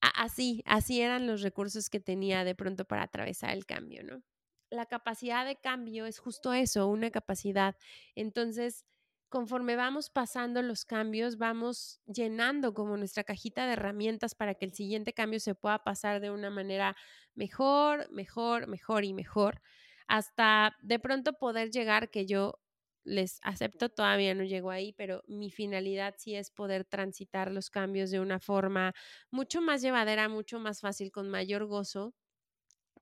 así, 0.00 0.62
así 0.66 1.00
eran 1.00 1.26
los 1.26 1.42
recursos 1.42 1.88
que 1.90 2.00
tenía 2.00 2.44
de 2.44 2.54
pronto 2.54 2.84
para 2.86 3.04
atravesar 3.04 3.50
el 3.52 3.66
cambio, 3.66 4.02
¿no? 4.04 4.22
La 4.70 4.86
capacidad 4.86 5.46
de 5.46 5.56
cambio 5.60 6.06
es 6.06 6.18
justo 6.18 6.52
eso, 6.54 6.88
una 6.88 7.10
capacidad. 7.10 7.76
Entonces, 8.14 8.84
conforme 9.32 9.76
vamos 9.76 10.10
pasando 10.10 10.60
los 10.62 10.84
cambios, 10.84 11.38
vamos 11.38 12.00
llenando 12.06 12.74
como 12.74 12.98
nuestra 12.98 13.24
cajita 13.24 13.66
de 13.66 13.72
herramientas 13.72 14.34
para 14.34 14.54
que 14.54 14.66
el 14.66 14.74
siguiente 14.74 15.14
cambio 15.14 15.40
se 15.40 15.54
pueda 15.54 15.82
pasar 15.82 16.20
de 16.20 16.30
una 16.30 16.50
manera 16.50 16.94
mejor, 17.34 18.10
mejor, 18.12 18.66
mejor 18.68 19.04
y 19.04 19.14
mejor, 19.14 19.62
hasta 20.06 20.76
de 20.82 20.98
pronto 20.98 21.32
poder 21.32 21.70
llegar, 21.70 22.10
que 22.10 22.26
yo 22.26 22.60
les 23.04 23.40
acepto, 23.42 23.88
todavía 23.88 24.34
no 24.34 24.44
llego 24.44 24.70
ahí, 24.70 24.92
pero 24.92 25.22
mi 25.26 25.50
finalidad 25.50 26.14
sí 26.18 26.34
es 26.36 26.50
poder 26.50 26.84
transitar 26.84 27.50
los 27.50 27.70
cambios 27.70 28.10
de 28.10 28.20
una 28.20 28.38
forma 28.38 28.92
mucho 29.30 29.62
más 29.62 29.80
llevadera, 29.80 30.28
mucho 30.28 30.60
más 30.60 30.82
fácil, 30.82 31.10
con 31.10 31.30
mayor 31.30 31.64
gozo, 31.64 32.14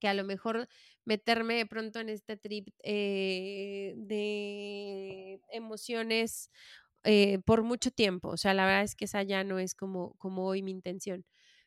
que 0.00 0.09
a 0.09 0.14
lo 0.14 0.25
mejor 0.25 0.69
meterme 1.04 1.57
de 1.57 1.66
pronto 1.66 2.00
en 2.00 2.09
este 2.09 2.37
trip 2.37 2.69
eh, 2.83 3.95
de 3.97 5.40
emociones 5.50 6.50
eh, 7.04 7.38
por 7.47 7.62
mucho 7.62 7.90
tiempo. 7.90 8.28
O 8.30 8.37
sea, 8.37 8.54
la 8.54 8.66
verdad 8.66 8.83
es 8.85 8.97
que 8.97 9.07
esa 9.07 9.23
ya 9.23 9.45
no 9.45 9.59
es 9.59 9.75
como, 9.75 10.14
como 10.19 10.47
hoy 10.47 10.62
mi 10.62 10.71
intención. 10.73 11.25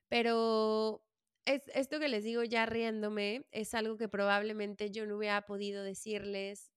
Pero 0.09 1.03
es, 1.45 1.63
esto 1.75 1.99
que 1.99 2.09
les 2.09 2.23
digo 2.23 2.43
ya 2.43 2.65
riéndome 2.65 3.45
es 3.51 3.73
algo 3.73 3.97
que 3.97 4.09
probablemente 4.09 4.91
yo 4.91 5.05
no 5.05 5.17
hubiera 5.17 5.43
podido 5.43 5.83
decirles 5.83 6.71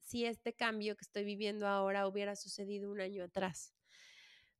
si 0.00 0.24
este 0.26 0.54
cambio 0.54 0.96
que 0.96 1.04
estoy 1.04 1.24
viviendo 1.24 1.68
ahora 1.68 2.08
hubiera 2.08 2.36
sucedido 2.36 2.90
un 2.90 3.00
año 3.00 3.24
atrás 3.24 3.77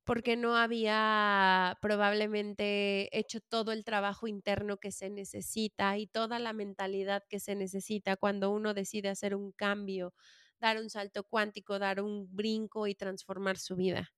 porque 0.09 0.35
no 0.35 0.57
había 0.57 1.77
probablemente 1.83 3.15
hecho 3.15 3.41
todo 3.41 3.71
el 3.71 3.83
trabajo 3.83 4.27
interno 4.27 4.77
que 4.77 4.91
se 4.91 5.11
necesita 5.11 5.99
y 5.99 6.07
toda 6.07 6.39
la 6.39 6.51
mentalidad 6.51 7.23
que 7.29 7.39
se 7.39 7.53
necesita 7.55 8.15
cuando 8.17 8.49
uno 8.49 8.73
decide 8.73 9.09
hacer 9.09 9.35
un 9.35 9.51
cambio, 9.51 10.15
dar 10.59 10.79
un 10.79 10.89
salto 10.89 11.23
cuántico, 11.25 11.77
dar 11.77 12.01
un 12.01 12.27
brinco 12.35 12.87
y 12.87 12.95
transformar 12.95 13.57
su 13.59 13.75
vida. 13.75 14.09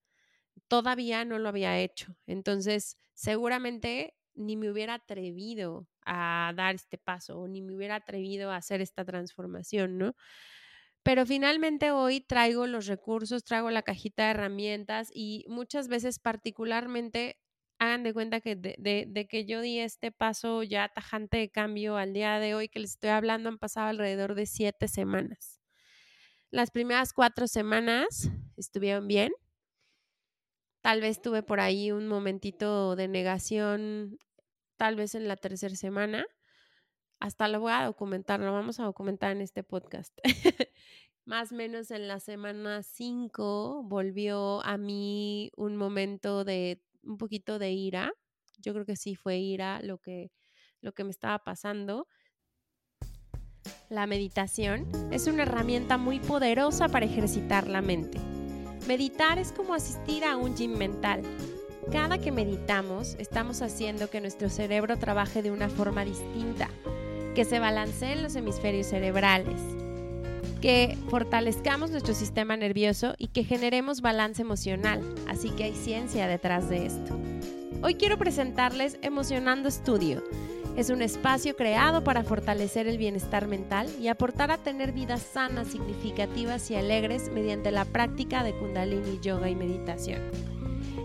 Todavía 0.69 1.25
no 1.25 1.39
lo 1.39 1.49
había 1.49 1.79
hecho. 1.79 2.17
Entonces, 2.27 2.97
seguramente 3.13 4.15
ni 4.33 4.57
me 4.57 4.71
hubiera 4.71 4.95
atrevido 4.95 5.89
a 6.05 6.53
dar 6.55 6.75
este 6.75 6.97
paso 6.97 7.39
o 7.39 7.47
ni 7.49 7.61
me 7.61 7.75
hubiera 7.75 7.95
atrevido 7.95 8.51
a 8.51 8.57
hacer 8.57 8.81
esta 8.81 9.05
transformación, 9.05 9.97
¿no? 9.97 10.15
Pero 11.03 11.25
finalmente 11.25 11.91
hoy 11.91 12.21
traigo 12.21 12.67
los 12.67 12.85
recursos, 12.85 13.43
traigo 13.43 13.71
la 13.71 13.81
cajita 13.81 14.25
de 14.25 14.31
herramientas 14.31 15.09
y 15.13 15.45
muchas 15.47 15.87
veces 15.87 16.19
particularmente 16.19 17.39
hagan 17.79 18.03
de 18.03 18.13
cuenta 18.13 18.41
que 18.41 18.55
de, 18.55 19.27
que 19.27 19.45
yo 19.45 19.61
di 19.61 19.79
este 19.79 20.11
paso 20.11 20.61
ya 20.61 20.89
tajante 20.89 21.37
de 21.37 21.49
cambio 21.49 21.97
al 21.97 22.13
día 22.13 22.39
de 22.39 22.53
hoy 22.53 22.69
que 22.69 22.79
les 22.79 22.91
estoy 22.91 23.09
hablando 23.09 23.49
han 23.49 23.57
pasado 23.57 23.87
alrededor 23.87 24.35
de 24.35 24.45
siete 24.45 24.87
semanas. 24.87 25.59
Las 26.51 26.69
primeras 26.69 27.13
cuatro 27.13 27.47
semanas 27.47 28.29
estuvieron 28.55 29.07
bien. 29.07 29.31
Tal 30.81 31.01
vez 31.01 31.21
tuve 31.21 31.41
por 31.41 31.59
ahí 31.59 31.91
un 31.91 32.07
momentito 32.07 32.95
de 32.95 33.07
negación, 33.07 34.19
tal 34.77 34.95
vez 34.95 35.15
en 35.15 35.27
la 35.27 35.37
tercera 35.37 35.75
semana. 35.75 36.25
Hasta 37.21 37.47
lo 37.47 37.59
voy 37.59 37.71
a 37.71 37.85
documentar, 37.85 38.39
lo 38.39 38.51
vamos 38.51 38.79
a 38.79 38.83
documentar 38.83 39.31
en 39.31 39.41
este 39.41 39.61
podcast. 39.61 40.11
más 41.25 41.51
o 41.51 41.55
menos 41.55 41.91
en 41.91 42.07
la 42.07 42.19
semana 42.19 42.81
5 42.81 43.83
volvió 43.83 44.65
a 44.65 44.77
mí 44.77 45.51
un 45.55 45.77
momento 45.77 46.43
de 46.43 46.83
un 47.03 47.19
poquito 47.19 47.59
de 47.59 47.71
ira. 47.71 48.11
Yo 48.57 48.73
creo 48.73 48.85
que 48.85 48.95
sí 48.95 49.15
fue 49.15 49.37
ira 49.37 49.81
lo 49.83 49.99
que, 49.99 50.31
lo 50.81 50.93
que 50.93 51.03
me 51.03 51.11
estaba 51.11 51.37
pasando. 51.43 52.07
La 53.89 54.07
meditación 54.07 54.87
es 55.11 55.27
una 55.27 55.43
herramienta 55.43 55.99
muy 55.99 56.19
poderosa 56.19 56.89
para 56.89 57.05
ejercitar 57.05 57.67
la 57.67 57.83
mente. 57.83 58.17
Meditar 58.87 59.37
es 59.37 59.51
como 59.51 59.75
asistir 59.75 60.25
a 60.25 60.37
un 60.37 60.55
gym 60.55 60.75
mental. 60.75 61.21
Cada 61.91 62.17
que 62.17 62.31
meditamos, 62.31 63.13
estamos 63.19 63.61
haciendo 63.61 64.09
que 64.09 64.21
nuestro 64.21 64.49
cerebro 64.49 64.97
trabaje 64.97 65.43
de 65.43 65.51
una 65.51 65.69
forma 65.69 66.03
distinta, 66.03 66.69
que 67.33 67.45
se 67.45 67.59
balanceen 67.59 68.23
los 68.23 68.35
hemisferios 68.35 68.87
cerebrales, 68.87 69.59
que 70.61 70.97
fortalezcamos 71.09 71.89
nuestro 71.91 72.13
sistema 72.13 72.57
nervioso 72.57 73.13
y 73.17 73.27
que 73.27 73.43
generemos 73.43 74.01
balance 74.01 74.41
emocional. 74.41 75.01
Así 75.27 75.49
que 75.49 75.63
hay 75.63 75.75
ciencia 75.75 76.27
detrás 76.27 76.69
de 76.69 76.85
esto. 76.85 77.17
Hoy 77.83 77.95
quiero 77.95 78.17
presentarles 78.17 78.97
Emocionando 79.01 79.69
Estudio. 79.69 80.21
Es 80.77 80.89
un 80.89 81.01
espacio 81.01 81.55
creado 81.55 82.03
para 82.03 82.23
fortalecer 82.23 82.87
el 82.87 82.97
bienestar 82.97 83.47
mental 83.47 83.89
y 83.99 84.07
aportar 84.07 84.51
a 84.51 84.57
tener 84.57 84.91
vidas 84.91 85.21
sanas, 85.21 85.67
significativas 85.67 86.69
y 86.69 86.75
alegres 86.75 87.29
mediante 87.33 87.71
la 87.71 87.85
práctica 87.85 88.43
de 88.43 88.53
kundalini, 88.53 89.19
yoga 89.21 89.49
y 89.49 89.55
meditación. 89.55 90.21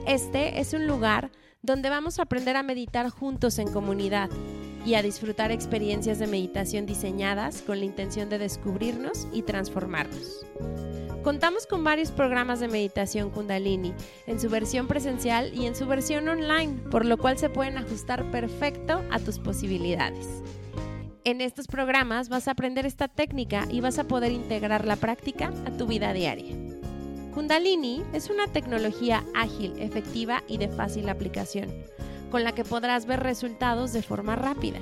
Este 0.06 0.60
es 0.60 0.72
un 0.72 0.86
lugar 0.86 1.30
donde 1.62 1.88
vamos 1.88 2.18
a 2.18 2.22
aprender 2.22 2.56
a 2.56 2.62
meditar 2.62 3.10
juntos 3.10 3.58
en 3.58 3.72
comunidad 3.72 4.30
y 4.86 4.94
a 4.94 5.02
disfrutar 5.02 5.50
experiencias 5.50 6.20
de 6.20 6.28
meditación 6.28 6.86
diseñadas 6.86 7.60
con 7.62 7.80
la 7.80 7.84
intención 7.84 8.28
de 8.28 8.38
descubrirnos 8.38 9.26
y 9.32 9.42
transformarnos. 9.42 10.46
Contamos 11.24 11.66
con 11.66 11.82
varios 11.82 12.12
programas 12.12 12.60
de 12.60 12.68
meditación 12.68 13.30
kundalini, 13.30 13.92
en 14.28 14.38
su 14.38 14.48
versión 14.48 14.86
presencial 14.86 15.52
y 15.52 15.66
en 15.66 15.74
su 15.74 15.86
versión 15.86 16.28
online, 16.28 16.74
por 16.88 17.04
lo 17.04 17.18
cual 17.18 17.36
se 17.36 17.50
pueden 17.50 17.76
ajustar 17.78 18.30
perfecto 18.30 19.02
a 19.10 19.18
tus 19.18 19.40
posibilidades. 19.40 20.24
En 21.24 21.40
estos 21.40 21.66
programas 21.66 22.28
vas 22.28 22.46
a 22.46 22.52
aprender 22.52 22.86
esta 22.86 23.08
técnica 23.08 23.66
y 23.68 23.80
vas 23.80 23.98
a 23.98 24.04
poder 24.04 24.30
integrar 24.30 24.84
la 24.84 24.94
práctica 24.94 25.52
a 25.66 25.72
tu 25.72 25.88
vida 25.88 26.12
diaria. 26.12 26.54
Kundalini 27.34 28.04
es 28.12 28.30
una 28.30 28.46
tecnología 28.46 29.24
ágil, 29.34 29.74
efectiva 29.80 30.44
y 30.46 30.58
de 30.58 30.68
fácil 30.68 31.08
aplicación 31.08 31.74
con 32.30 32.44
la 32.44 32.52
que 32.52 32.64
podrás 32.64 33.06
ver 33.06 33.20
resultados 33.20 33.92
de 33.92 34.02
forma 34.02 34.36
rápida. 34.36 34.78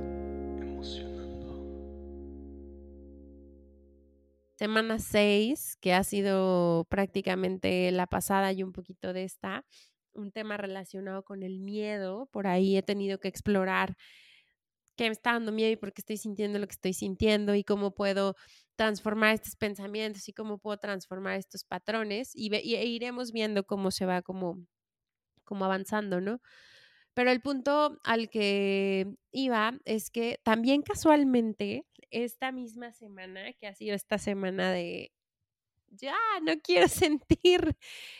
Semana 4.54 5.00
6, 5.00 5.76
que 5.80 5.92
ha 5.92 6.04
sido 6.04 6.86
prácticamente 6.88 7.90
la 7.90 8.06
pasada 8.06 8.52
y 8.52 8.62
un 8.62 8.70
poquito 8.70 9.12
de 9.12 9.24
esta, 9.24 9.64
un 10.12 10.30
tema 10.30 10.56
relacionado 10.56 11.24
con 11.24 11.42
el 11.42 11.58
miedo. 11.58 12.28
Por 12.30 12.46
ahí 12.46 12.76
he 12.76 12.82
tenido 12.84 13.18
que 13.18 13.26
explorar 13.26 13.96
qué 14.96 15.04
me 15.04 15.12
está 15.12 15.32
dando 15.32 15.52
miedo 15.52 15.70
y 15.72 15.76
por 15.76 15.92
qué 15.92 16.00
estoy 16.00 16.16
sintiendo 16.16 16.58
lo 16.58 16.66
que 16.66 16.74
estoy 16.74 16.94
sintiendo 16.94 17.54
y 17.54 17.64
cómo 17.64 17.94
puedo 17.94 18.36
transformar 18.76 19.34
estos 19.34 19.56
pensamientos 19.56 20.28
y 20.28 20.32
cómo 20.32 20.58
puedo 20.58 20.78
transformar 20.78 21.38
estos 21.38 21.64
patrones 21.64 22.32
y, 22.34 22.54
e 22.54 22.86
iremos 22.86 23.32
viendo 23.32 23.64
cómo 23.64 23.90
se 23.90 24.06
va 24.06 24.22
como, 24.22 24.64
como 25.44 25.64
avanzando, 25.64 26.20
¿no? 26.20 26.40
Pero 27.14 27.30
el 27.30 27.40
punto 27.40 27.98
al 28.04 28.28
que 28.28 29.06
iba 29.30 29.78
es 29.84 30.10
que 30.10 30.40
también 30.42 30.82
casualmente 30.82 31.86
esta 32.10 32.52
misma 32.52 32.92
semana, 32.92 33.52
que 33.54 33.66
ha 33.68 33.74
sido 33.74 33.94
esta 33.94 34.18
semana 34.18 34.72
de 34.72 35.12
ya 35.90 36.16
no 36.42 36.60
quiero 36.60 36.88
sentir 36.88 37.76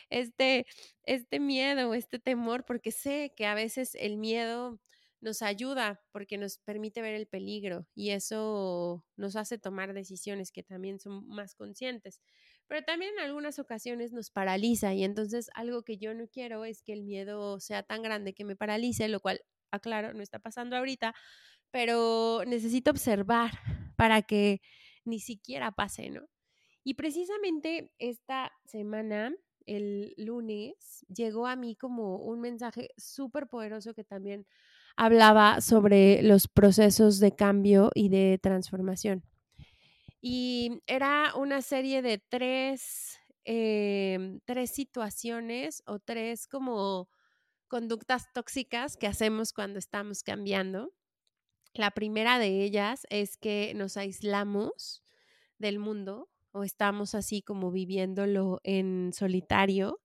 este, 0.09 0.65
este 1.03 1.39
miedo, 1.39 1.93
este 1.93 2.19
temor, 2.19 2.65
porque 2.65 2.91
sé 2.91 3.33
que 3.35 3.45
a 3.45 3.55
veces 3.55 3.95
el 3.95 4.17
miedo 4.17 4.79
nos 5.25 5.41
ayuda 5.41 6.01
porque 6.11 6.37
nos 6.37 6.59
permite 6.59 7.01
ver 7.01 7.15
el 7.15 7.25
peligro 7.25 7.87
y 7.95 8.11
eso 8.11 9.03
nos 9.17 9.35
hace 9.35 9.57
tomar 9.57 9.93
decisiones 9.93 10.51
que 10.51 10.61
también 10.61 10.99
son 10.99 11.27
más 11.27 11.55
conscientes. 11.55 12.21
Pero 12.67 12.83
también 12.83 13.13
en 13.17 13.25
algunas 13.25 13.57
ocasiones 13.57 14.13
nos 14.13 14.29
paraliza 14.29 14.93
y 14.93 15.03
entonces 15.03 15.49
algo 15.55 15.81
que 15.83 15.97
yo 15.97 16.13
no 16.13 16.27
quiero 16.27 16.63
es 16.63 16.83
que 16.83 16.93
el 16.93 17.03
miedo 17.03 17.59
sea 17.59 17.81
tan 17.81 18.03
grande 18.03 18.33
que 18.35 18.45
me 18.45 18.55
paralice, 18.55 19.09
lo 19.09 19.19
cual, 19.19 19.41
aclaro, 19.71 20.13
no 20.13 20.21
está 20.21 20.37
pasando 20.37 20.77
ahorita, 20.77 21.15
pero 21.71 22.43
necesito 22.45 22.91
observar 22.91 23.51
para 23.97 24.21
que 24.21 24.61
ni 25.05 25.19
siquiera 25.19 25.71
pase, 25.71 26.11
¿no? 26.11 26.21
Y 26.83 26.93
precisamente 26.93 27.91
esta 27.97 28.51
semana 28.65 29.33
el 29.65 30.13
lunes 30.17 31.03
llegó 31.09 31.47
a 31.47 31.55
mí 31.55 31.75
como 31.75 32.17
un 32.17 32.41
mensaje 32.41 32.89
súper 32.95 33.47
poderoso 33.47 33.95
que 33.95 34.03
también 34.03 34.45
hablaba 34.95 35.61
sobre 35.61 36.21
los 36.21 36.47
procesos 36.47 37.19
de 37.19 37.35
cambio 37.35 37.91
y 37.93 38.09
de 38.09 38.39
transformación. 38.41 39.23
Y 40.21 40.81
era 40.87 41.33
una 41.35 41.61
serie 41.61 42.01
de 42.01 42.17
tres, 42.17 43.19
em, 43.43 44.39
tres 44.45 44.71
situaciones 44.71 45.83
o 45.85 45.99
tres 45.99 46.47
como 46.47 47.09
conductas 47.67 48.31
tóxicas 48.33 48.97
que 48.97 49.07
hacemos 49.07 49.53
cuando 49.53 49.79
estamos 49.79 50.23
cambiando. 50.23 50.93
La 51.73 51.91
primera 51.91 52.39
de 52.39 52.63
ellas 52.63 53.05
es 53.09 53.37
que 53.37 53.73
nos 53.75 53.97
aislamos 53.97 55.03
del 55.57 55.77
mundo 55.77 56.29
o 56.51 56.63
estamos 56.63 57.15
así 57.15 57.41
como 57.41 57.71
viviéndolo 57.71 58.61
en 58.63 59.11
solitario. 59.13 60.01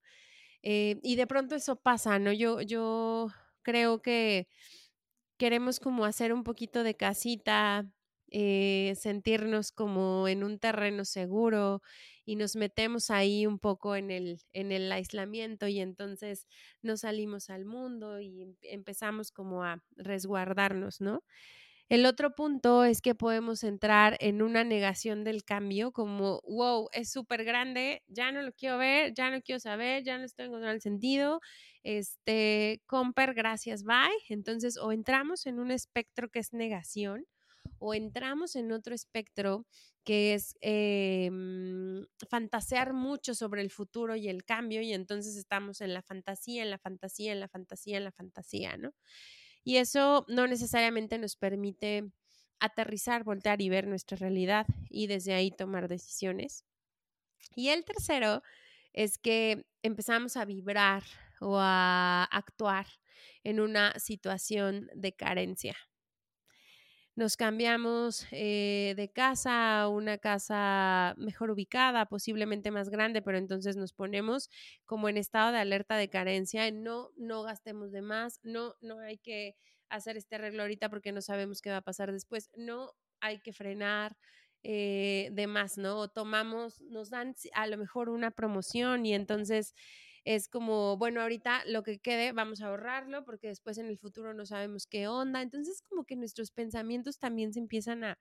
Eh, 0.62 0.98
y 1.02 1.16
de 1.16 1.26
pronto 1.26 1.54
eso 1.54 1.76
pasa, 1.76 2.18
¿no? 2.18 2.32
Yo, 2.32 2.60
yo 2.60 3.28
creo 3.62 4.02
que 4.02 4.48
queremos 5.40 5.80
como 5.80 6.04
hacer 6.04 6.34
un 6.34 6.44
poquito 6.44 6.84
de 6.84 6.94
casita, 6.96 7.90
eh, 8.30 8.94
sentirnos 8.96 9.72
como 9.72 10.28
en 10.28 10.44
un 10.44 10.60
terreno 10.60 11.06
seguro 11.06 11.82
y 12.26 12.36
nos 12.36 12.56
metemos 12.56 13.10
ahí 13.10 13.46
un 13.46 13.58
poco 13.58 13.96
en 13.96 14.12
el, 14.12 14.42
en 14.52 14.70
el 14.72 14.92
aislamiento 14.92 15.66
y 15.66 15.80
entonces 15.80 16.46
nos 16.82 17.00
salimos 17.00 17.50
al 17.50 17.64
mundo 17.64 18.20
y 18.20 18.42
em, 18.42 18.56
empezamos 18.62 19.32
como 19.32 19.64
a 19.64 19.82
resguardarnos, 19.96 21.00
¿no? 21.00 21.24
El 21.90 22.06
otro 22.06 22.36
punto 22.36 22.84
es 22.84 23.02
que 23.02 23.16
podemos 23.16 23.64
entrar 23.64 24.16
en 24.20 24.42
una 24.42 24.62
negación 24.62 25.24
del 25.24 25.42
cambio, 25.44 25.90
como, 25.90 26.40
wow, 26.46 26.88
es 26.92 27.10
súper 27.10 27.42
grande, 27.42 28.04
ya 28.06 28.30
no 28.30 28.42
lo 28.42 28.52
quiero 28.52 28.78
ver, 28.78 29.12
ya 29.12 29.28
no 29.28 29.42
quiero 29.42 29.58
saber, 29.58 30.04
ya 30.04 30.16
no 30.16 30.24
estoy 30.24 30.46
encontrando 30.46 30.76
el 30.76 30.82
sentido, 30.82 31.40
este, 31.82 32.80
comper, 32.86 33.34
gracias, 33.34 33.82
bye. 33.82 34.08
Entonces, 34.28 34.78
o 34.78 34.92
entramos 34.92 35.46
en 35.46 35.58
un 35.58 35.72
espectro 35.72 36.28
que 36.30 36.38
es 36.38 36.52
negación, 36.52 37.26
o 37.80 37.92
entramos 37.92 38.54
en 38.54 38.70
otro 38.70 38.94
espectro 38.94 39.66
que 40.04 40.34
es 40.34 40.54
em, 40.60 42.06
fantasear 42.28 42.92
mucho 42.92 43.34
sobre 43.34 43.62
el 43.62 43.70
futuro 43.70 44.14
y 44.14 44.28
el 44.28 44.44
cambio, 44.44 44.80
y 44.80 44.92
entonces 44.92 45.36
estamos 45.36 45.80
en 45.80 45.94
la 45.94 46.02
fantasía, 46.02 46.62
en 46.62 46.70
la 46.70 46.78
fantasía, 46.78 47.32
en 47.32 47.40
la 47.40 47.48
fantasía, 47.48 47.96
en 47.98 48.04
la 48.04 48.12
fantasía, 48.12 48.76
¿no? 48.76 48.92
Y 49.64 49.76
eso 49.76 50.24
no 50.28 50.46
necesariamente 50.46 51.18
nos 51.18 51.36
permite 51.36 52.10
aterrizar, 52.60 53.24
voltear 53.24 53.60
y 53.62 53.68
ver 53.68 53.86
nuestra 53.86 54.16
realidad 54.16 54.66
y 54.88 55.06
desde 55.06 55.34
ahí 55.34 55.50
tomar 55.50 55.88
decisiones. 55.88 56.64
Y 57.54 57.68
el 57.68 57.84
tercero 57.84 58.42
es 58.92 59.18
que 59.18 59.66
empezamos 59.82 60.36
a 60.36 60.44
vibrar 60.44 61.02
o 61.40 61.56
a 61.58 62.24
actuar 62.24 62.86
en 63.44 63.60
una 63.60 63.98
situación 63.98 64.90
de 64.94 65.14
carencia. 65.14 65.76
Nos 67.16 67.36
cambiamos 67.36 68.26
eh, 68.30 68.94
de 68.96 69.10
casa 69.12 69.82
a 69.82 69.88
una 69.88 70.18
casa 70.18 71.14
mejor 71.18 71.50
ubicada, 71.50 72.06
posiblemente 72.06 72.70
más 72.70 72.88
grande, 72.88 73.22
pero 73.22 73.38
entonces 73.38 73.76
nos 73.76 73.92
ponemos 73.92 74.48
como 74.86 75.08
en 75.08 75.16
estado 75.16 75.52
de 75.52 75.58
alerta 75.58 75.96
de 75.96 76.08
carencia, 76.08 76.70
no, 76.70 77.10
no 77.16 77.42
gastemos 77.42 77.92
de 77.92 78.02
más, 78.02 78.40
no, 78.42 78.74
no 78.80 79.00
hay 79.00 79.18
que 79.18 79.56
hacer 79.88 80.16
este 80.16 80.36
arreglo 80.36 80.62
ahorita 80.62 80.88
porque 80.88 81.12
no 81.12 81.20
sabemos 81.20 81.60
qué 81.60 81.70
va 81.70 81.78
a 81.78 81.82
pasar 81.82 82.12
después, 82.12 82.50
no 82.56 82.92
hay 83.20 83.40
que 83.40 83.52
frenar, 83.52 84.16
eh, 84.62 85.30
de 85.32 85.46
más, 85.46 85.78
¿no? 85.78 85.98
O 85.98 86.08
tomamos, 86.08 86.82
nos 86.82 87.08
dan 87.08 87.34
a 87.54 87.66
lo 87.66 87.78
mejor 87.78 88.10
una 88.10 88.30
promoción 88.30 89.06
y 89.06 89.14
entonces 89.14 89.74
es 90.24 90.48
como, 90.48 90.96
bueno, 90.96 91.22
ahorita 91.22 91.64
lo 91.66 91.82
que 91.82 91.98
quede, 91.98 92.32
vamos 92.32 92.60
a 92.60 92.68
ahorrarlo 92.68 93.24
porque 93.24 93.48
después 93.48 93.78
en 93.78 93.86
el 93.86 93.98
futuro 93.98 94.34
no 94.34 94.46
sabemos 94.46 94.86
qué 94.86 95.08
onda. 95.08 95.42
Entonces 95.42 95.82
como 95.88 96.04
que 96.04 96.16
nuestros 96.16 96.50
pensamientos 96.50 97.18
también 97.18 97.52
se 97.52 97.60
empiezan 97.60 98.04
a, 98.04 98.18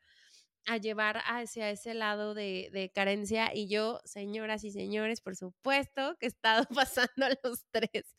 a 0.68 0.78
llevar 0.78 1.22
hacia 1.26 1.70
ese 1.72 1.94
lado 1.94 2.34
de, 2.34 2.70
de, 2.74 2.90
carencia 2.92 3.52
y 3.54 3.68
yo, 3.70 4.00
señoras 4.06 4.64
y 4.64 4.72
señores, 4.72 5.22
por 5.22 5.36
supuesto 5.36 6.16
que 6.20 6.28
he 6.28 6.30
estado 6.30 6.66
pasando 6.88 7.26
a 7.26 7.32
los 7.44 7.66
tres. 7.72 8.16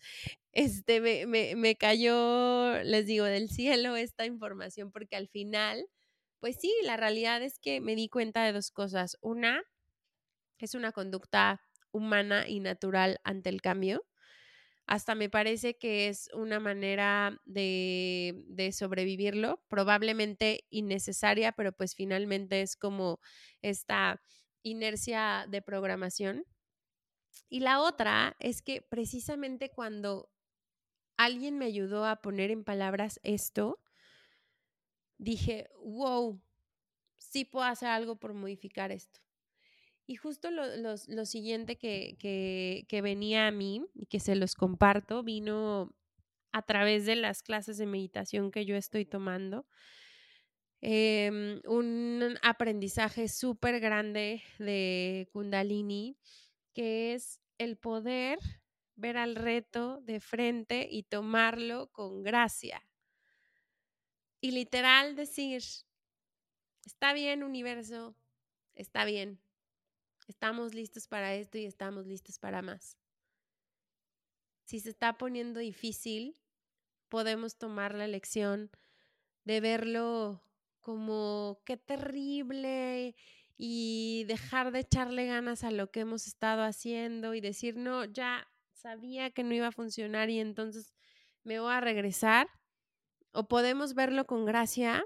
Este, 0.53 1.01
me, 1.01 1.27
me, 1.27 1.57
me 1.57 1.77
cayó, 1.77 2.83
les 2.83 3.07
digo, 3.07 3.25
del 3.25 3.51
cielo 3.51 3.97
esta 3.97 4.27
información 4.27 4.91
porque 4.93 5.17
al 5.17 5.29
final 5.29 5.87
pues 6.41 6.57
sí, 6.59 6.75
la 6.83 6.97
realidad 6.97 7.43
es 7.43 7.59
que 7.59 7.81
me 7.81 7.95
di 7.95 8.09
cuenta 8.09 8.45
de 8.45 8.53
dos 8.53 8.71
cosas. 8.71 9.19
Una, 9.21 9.63
es 10.59 10.75
una 10.75 10.93
conducta 10.93 11.63
humana 11.93 12.49
y 12.49 12.61
natural 12.61 13.21
ante 13.25 13.51
el 13.51 13.61
cambio. 13.63 14.07
Hasta 14.87 15.15
me 15.15 15.31
parece 15.31 15.79
que 15.79 16.09
es 16.09 16.29
una 16.35 16.59
manera 16.59 17.41
de, 17.45 18.43
de, 18.49 18.73
sobrevivirlo, 18.73 19.63
probablemente 19.69 20.65
innecesaria, 20.71 21.53
pero 21.53 21.73
pues 21.73 21.95
finalmente 21.95 22.61
es 22.63 22.77
como 22.77 23.21
esta 23.63 24.21
inercia 24.63 25.47
de 25.49 25.63
programación. 25.63 26.45
Y 27.49 27.61
la 27.61 27.81
otra 27.81 28.37
es 28.41 28.63
que 28.63 28.83
precisamente 28.83 29.71
cuando 29.71 30.31
alguien 31.17 31.59
me 31.59 31.67
ayudó 31.67 32.07
a 32.07 32.23
poner 32.23 32.51
en 32.51 32.65
palabras 32.65 33.21
esto, 33.23 33.79
dije, 35.19 35.69
wow, 35.85 36.41
sí 37.19 37.45
puedo 37.45 37.67
hacer 37.67 37.89
algo 37.89 38.17
por 38.17 38.35
modificar 38.35 38.91
esto. 38.91 39.21
Y 40.11 40.17
justo 40.17 40.51
lo, 40.51 40.65
lo, 40.77 41.25
siguiente 41.25 41.77
que, 41.77 42.17
que, 42.89 43.01
venía 43.01 43.47
a 43.47 43.53
mí 43.53 43.87
y 43.95 44.07
que 44.07 44.19
se 44.19 44.35
los 44.35 44.57
comparto 44.57 45.23
vino 45.23 45.95
a 46.51 46.63
través 46.63 47.07
de 47.07 47.15
las 47.15 47.45
clases 47.45 47.79
de 47.79 47.87
meditación 47.87 48.51
que 48.51 48.67
yo 48.67 48.75
estoy 48.75 49.05
tomando. 49.05 49.69
Eh, 50.81 51.61
un 51.65 52.37
aprendizaje 52.43 53.29
súper 53.29 53.79
grande 53.79 54.43
de 54.59 55.29
Kundalini, 55.33 56.17
que 56.75 57.15
es 57.15 57.39
el 57.59 57.77
poder 57.77 58.41
ver 58.97 59.17
al 59.17 59.37
reto 59.37 60.01
de 60.01 60.19
frente 60.19 60.89
y 60.91 61.05
tomarlo 61.05 61.87
con 61.93 62.25
gracia 62.25 62.83
y 64.41 64.51
literal 64.51 65.15
decir, 65.15 65.63
está 66.85 67.13
bien 67.13 67.45
universo, 67.45 68.17
está 68.75 69.05
bien, 69.05 69.41
estamos 70.31 70.75
listos 70.75 71.07
para 71.07 71.35
esto 71.35 71.59
y 71.59 71.67
estamos 71.67 72.07
listos 72.07 72.39
para 72.39 72.63
más. 72.63 72.97
Si 74.65 74.81
se 74.81 74.91
está 74.91 75.19
poniendo 75.19 75.61
difícil, 75.61 76.37
podemos 77.09 77.59
tomar 77.59 77.95
la 77.95 78.07
lección 78.07 78.71
de 79.45 79.61
verlo 79.61 80.43
como 80.81 81.61
qué 81.65 81.77
terrible 81.77 83.15
y 83.59 84.25
dejar 84.29 84.71
de 84.71 84.81
echarle 84.81 85.27
ganas 85.27 85.65
a 85.65 85.71
lo 85.71 85.91
que 85.91 86.01
hemos 86.01 86.27
estado 86.27 86.63
haciendo 86.63 87.35
y 87.35 87.41
decir, 87.41 87.77
no, 87.77 88.05
ya 88.05 88.49
sabía 88.73 89.31
que 89.31 89.43
no 89.43 89.55
iba 89.55 89.67
a 89.67 89.73
funcionar 89.73 90.31
y 90.31 90.39
entonces 90.39 90.95
me 91.43 91.59
voy 91.59 91.73
a 91.73 91.81
regresar 91.81 92.49
o 93.33 93.49
podemos 93.49 93.95
verlo 93.95 94.27
con 94.27 94.45
gracia 94.45 95.05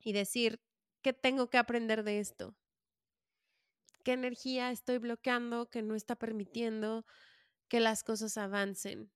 y 0.00 0.12
decir, 0.12 0.60
¿qué 1.02 1.12
tengo 1.12 1.50
que 1.50 1.58
aprender 1.58 2.02
de 2.02 2.18
esto? 2.18 2.56
¿Qué 4.02 4.12
energía 4.12 4.70
estoy 4.70 4.98
bloqueando 4.98 5.70
que 5.70 5.82
no 5.82 5.94
está 5.94 6.16
permitiendo 6.16 7.06
que 7.68 7.78
las 7.78 8.02
cosas 8.02 8.36
avancen? 8.36 9.12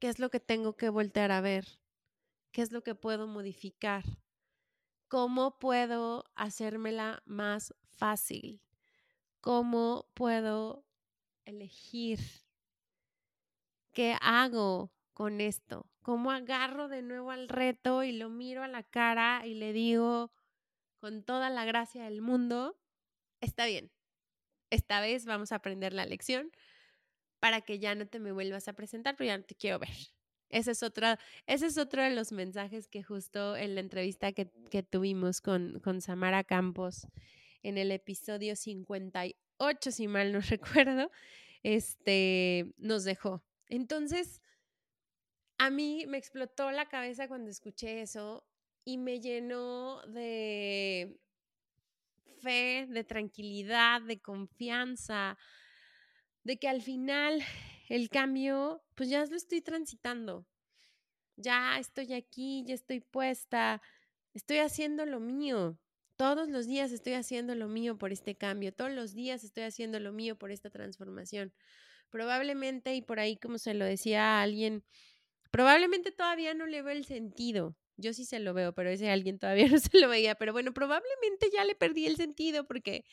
¿Qué 0.00 0.08
es 0.08 0.18
lo 0.18 0.30
que 0.30 0.40
tengo 0.40 0.76
que 0.76 0.88
voltear 0.88 1.30
a 1.30 1.40
ver? 1.40 1.66
¿Qué 2.52 2.62
es 2.62 2.72
lo 2.72 2.82
que 2.82 2.94
puedo 2.94 3.26
modificar? 3.26 4.04
¿Cómo 5.08 5.58
puedo 5.58 6.24
hacérmela 6.34 7.22
más 7.26 7.74
fácil? 7.82 8.62
¿Cómo 9.40 10.08
puedo 10.14 10.86
elegir? 11.44 12.18
¿Qué 13.92 14.16
hago 14.22 14.90
con 15.12 15.42
esto? 15.42 15.90
¿Cómo 16.00 16.30
agarro 16.30 16.88
de 16.88 17.02
nuevo 17.02 17.30
al 17.30 17.48
reto 17.48 18.02
y 18.02 18.12
lo 18.12 18.30
miro 18.30 18.62
a 18.62 18.68
la 18.68 18.82
cara 18.82 19.46
y 19.46 19.54
le 19.54 19.74
digo 19.74 20.32
con 20.98 21.22
toda 21.24 21.50
la 21.50 21.64
gracia 21.64 22.04
del 22.04 22.22
mundo, 22.22 22.78
está 23.42 23.66
bien, 23.66 23.90
esta 24.70 25.00
vez 25.00 25.26
vamos 25.26 25.52
a 25.52 25.56
aprender 25.56 25.92
la 25.92 26.06
lección 26.06 26.50
para 27.40 27.60
que 27.60 27.78
ya 27.78 27.94
no 27.94 28.06
te 28.06 28.20
me 28.20 28.32
vuelvas 28.32 28.68
a 28.68 28.72
presentar, 28.72 29.16
pero 29.16 29.28
ya 29.28 29.36
no 29.36 29.44
te 29.44 29.54
quiero 29.54 29.78
ver. 29.78 29.90
Ese 30.48 30.70
es, 30.70 30.82
otro, 30.82 31.06
ese 31.46 31.66
es 31.66 31.78
otro 31.78 32.02
de 32.02 32.10
los 32.10 32.30
mensajes 32.30 32.86
que 32.86 33.02
justo 33.02 33.56
en 33.56 33.74
la 33.74 33.80
entrevista 33.80 34.32
que, 34.32 34.50
que 34.70 34.82
tuvimos 34.82 35.40
con, 35.40 35.80
con 35.80 36.00
Samara 36.00 36.44
Campos 36.44 37.06
en 37.62 37.78
el 37.78 37.90
episodio 37.90 38.54
58, 38.54 39.90
si 39.90 40.08
mal 40.08 40.32
no 40.32 40.40
recuerdo, 40.48 41.10
este, 41.62 42.72
nos 42.76 43.04
dejó. 43.04 43.42
Entonces, 43.68 44.42
a 45.58 45.70
mí 45.70 46.04
me 46.06 46.18
explotó 46.18 46.70
la 46.70 46.88
cabeza 46.88 47.28
cuando 47.28 47.50
escuché 47.50 48.02
eso 48.02 48.44
y 48.84 48.98
me 48.98 49.20
llenó 49.20 50.02
de 50.06 51.18
fe, 52.42 52.86
de 52.88 53.04
tranquilidad, 53.04 54.02
de 54.02 54.20
confianza, 54.20 55.38
de 56.44 56.58
que 56.58 56.68
al 56.68 56.82
final 56.82 57.42
el 57.88 58.08
cambio, 58.08 58.82
pues 58.94 59.08
ya 59.08 59.24
lo 59.24 59.36
estoy 59.36 59.60
transitando. 59.60 60.46
Ya 61.36 61.78
estoy 61.78 62.12
aquí, 62.14 62.64
ya 62.66 62.74
estoy 62.74 63.00
puesta, 63.00 63.80
estoy 64.34 64.58
haciendo 64.58 65.06
lo 65.06 65.20
mío. 65.20 65.78
Todos 66.16 66.48
los 66.48 66.66
días 66.66 66.92
estoy 66.92 67.14
haciendo 67.14 67.54
lo 67.54 67.68
mío 67.68 67.96
por 67.98 68.12
este 68.12 68.36
cambio, 68.36 68.72
todos 68.72 68.92
los 68.92 69.14
días 69.14 69.44
estoy 69.44 69.64
haciendo 69.64 69.98
lo 69.98 70.12
mío 70.12 70.36
por 70.36 70.50
esta 70.50 70.70
transformación. 70.70 71.52
Probablemente, 72.10 72.94
y 72.94 73.02
por 73.02 73.18
ahí 73.18 73.36
como 73.38 73.58
se 73.58 73.74
lo 73.74 73.84
decía 73.86 74.38
a 74.38 74.42
alguien, 74.42 74.84
Probablemente 75.52 76.12
todavía 76.12 76.54
no 76.54 76.66
le 76.66 76.80
veo 76.80 76.96
el 76.96 77.04
sentido. 77.04 77.76
Yo 77.96 78.12
sí 78.12 78.24
se 78.24 78.38
lo 78.38 78.54
veo, 78.54 78.74
pero 78.74 78.90
ese 78.90 79.10
alguien 79.10 79.38
todavía 79.38 79.66
no 79.68 79.78
se 79.78 79.98
lo 79.98 80.08
veía. 80.08 80.34
Pero 80.34 80.52
bueno, 80.52 80.72
probablemente 80.72 81.50
ya 81.52 81.64
le 81.64 81.74
perdí 81.74 82.06
el 82.06 82.16
sentido 82.16 82.66
porque 82.66 83.04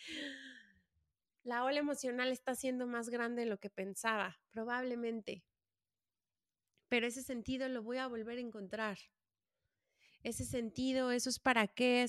la 1.44 1.64
ola 1.64 1.80
emocional 1.80 2.32
está 2.32 2.56
siendo 2.56 2.88
más 2.88 3.10
grande 3.10 3.44
de 3.44 3.50
lo 3.50 3.60
que 3.60 3.70
pensaba. 3.70 4.40
Probablemente. 4.52 5.44
Pero 6.90 7.08
ese 7.08 7.24
sentido 7.24 7.70
lo 7.70 7.84
voy 7.84 7.98
a 7.98 8.08
volver 8.08 8.38
a 8.38 8.42
encontrar. 8.42 8.98
Ese 10.22 10.44
sentido, 10.44 11.12
esos 11.12 11.40
para 11.40 11.68
qué, 11.68 12.06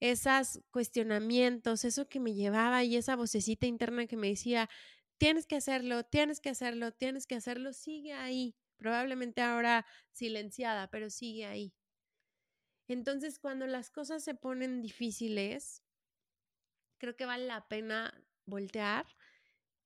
esos 0.00 0.60
cuestionamientos, 0.70 1.84
eso 1.84 2.08
que 2.08 2.18
me 2.18 2.34
llevaba 2.34 2.82
y 2.82 2.96
esa 2.96 3.14
vocecita 3.14 3.66
interna 3.66 4.06
que 4.06 4.16
me 4.16 4.28
decía, 4.28 4.68
tienes 5.18 5.46
que 5.46 5.56
hacerlo, 5.56 6.02
tienes 6.02 6.40
que 6.40 6.48
hacerlo, 6.48 6.92
tienes 6.92 7.26
que 7.26 7.36
hacerlo, 7.36 7.72
sigue 7.72 8.12
ahí 8.14 8.56
probablemente 8.82 9.40
ahora 9.40 9.86
silenciada, 10.10 10.90
pero 10.90 11.08
sigue 11.08 11.46
ahí. 11.46 11.72
Entonces, 12.92 13.38
cuando 13.38 13.66
las 13.66 13.88
cosas 13.88 14.22
se 14.22 14.34
ponen 14.34 14.82
difíciles, 14.82 15.82
creo 16.98 17.16
que 17.16 17.24
vale 17.24 17.46
la 17.46 17.66
pena 17.66 18.22
voltear 18.44 19.06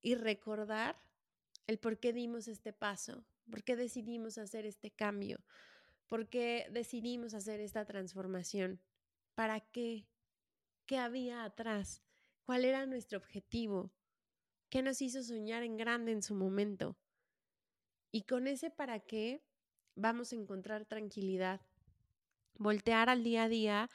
y 0.03 0.17
recordar 0.17 1.01
el 1.69 1.79
por 1.79 2.01
qué 2.01 2.13
dimos 2.13 2.49
este 2.49 2.73
paso, 2.73 3.25
por 3.49 3.63
qué 3.63 3.77
decidimos 3.77 4.39
hacer 4.39 4.67
este 4.67 4.91
cambio, 4.91 5.45
por 6.09 6.29
qué 6.29 6.67
decidimos 6.73 7.33
hacer 7.35 7.61
esta 7.61 7.85
transformación, 7.85 8.81
para 9.37 9.61
qué, 9.61 10.09
qué 10.85 10.99
había 10.99 11.45
atrás, 11.45 12.03
cuál 12.43 12.65
era 12.65 12.87
nuestro 12.87 13.19
objetivo, 13.19 13.93
qué 14.69 14.83
nos 14.83 15.01
hizo 15.01 15.23
soñar 15.23 15.63
en 15.63 15.77
grande 15.77 16.11
en 16.11 16.23
su 16.23 16.35
momento. 16.35 16.99
Y 18.11 18.25
con 18.25 18.49
ese 18.49 18.71
para 18.71 18.99
qué 18.99 19.45
vamos 19.95 20.33
a 20.33 20.37
encontrar 20.37 20.87
tranquilidad. 20.87 21.61
Voltear 22.59 23.09
al 23.09 23.23
día 23.25 23.45
a 23.45 23.49
día 23.49 23.91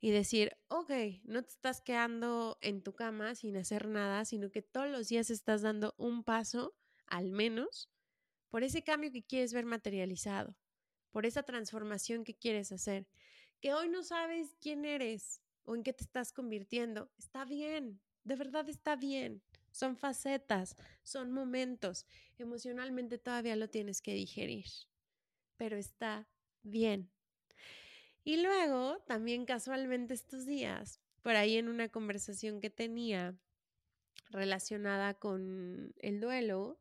y 0.00 0.10
decir, 0.10 0.56
ok, 0.68 0.90
no 1.24 1.42
te 1.42 1.50
estás 1.50 1.80
quedando 1.80 2.58
en 2.60 2.82
tu 2.82 2.94
cama 2.94 3.34
sin 3.36 3.56
hacer 3.56 3.86
nada, 3.86 4.24
sino 4.24 4.50
que 4.50 4.60
todos 4.60 4.88
los 4.88 5.08
días 5.08 5.30
estás 5.30 5.62
dando 5.62 5.94
un 5.96 6.24
paso, 6.24 6.74
al 7.06 7.30
menos, 7.30 7.88
por 8.50 8.64
ese 8.64 8.82
cambio 8.82 9.12
que 9.12 9.22
quieres 9.22 9.52
ver 9.52 9.64
materializado, 9.64 10.56
por 11.12 11.24
esa 11.24 11.44
transformación 11.44 12.24
que 12.24 12.34
quieres 12.34 12.72
hacer, 12.72 13.06
que 13.60 13.74
hoy 13.74 13.88
no 13.88 14.02
sabes 14.02 14.56
quién 14.60 14.84
eres 14.84 15.40
o 15.62 15.76
en 15.76 15.84
qué 15.84 15.92
te 15.92 16.02
estás 16.02 16.32
convirtiendo. 16.32 17.12
Está 17.16 17.44
bien, 17.44 18.00
de 18.24 18.34
verdad 18.34 18.68
está 18.68 18.96
bien. 18.96 19.40
Son 19.70 19.96
facetas, 19.96 20.76
son 21.04 21.30
momentos. 21.30 22.06
Emocionalmente 22.38 23.18
todavía 23.18 23.54
lo 23.54 23.70
tienes 23.70 24.02
que 24.02 24.14
digerir, 24.14 24.66
pero 25.56 25.76
está 25.76 26.28
bien. 26.64 27.11
Y 28.24 28.40
luego, 28.40 28.98
también 29.06 29.44
casualmente 29.44 30.14
estos 30.14 30.46
días, 30.46 31.00
por 31.22 31.34
ahí 31.34 31.56
en 31.56 31.68
una 31.68 31.88
conversación 31.88 32.60
que 32.60 32.70
tenía 32.70 33.36
relacionada 34.30 35.14
con 35.14 35.94
el 35.98 36.20
duelo, 36.20 36.78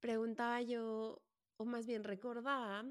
preguntaba 0.00 0.62
yo, 0.62 1.20
o 1.56 1.64
más 1.64 1.86
bien 1.86 2.04
recordaba, 2.04 2.84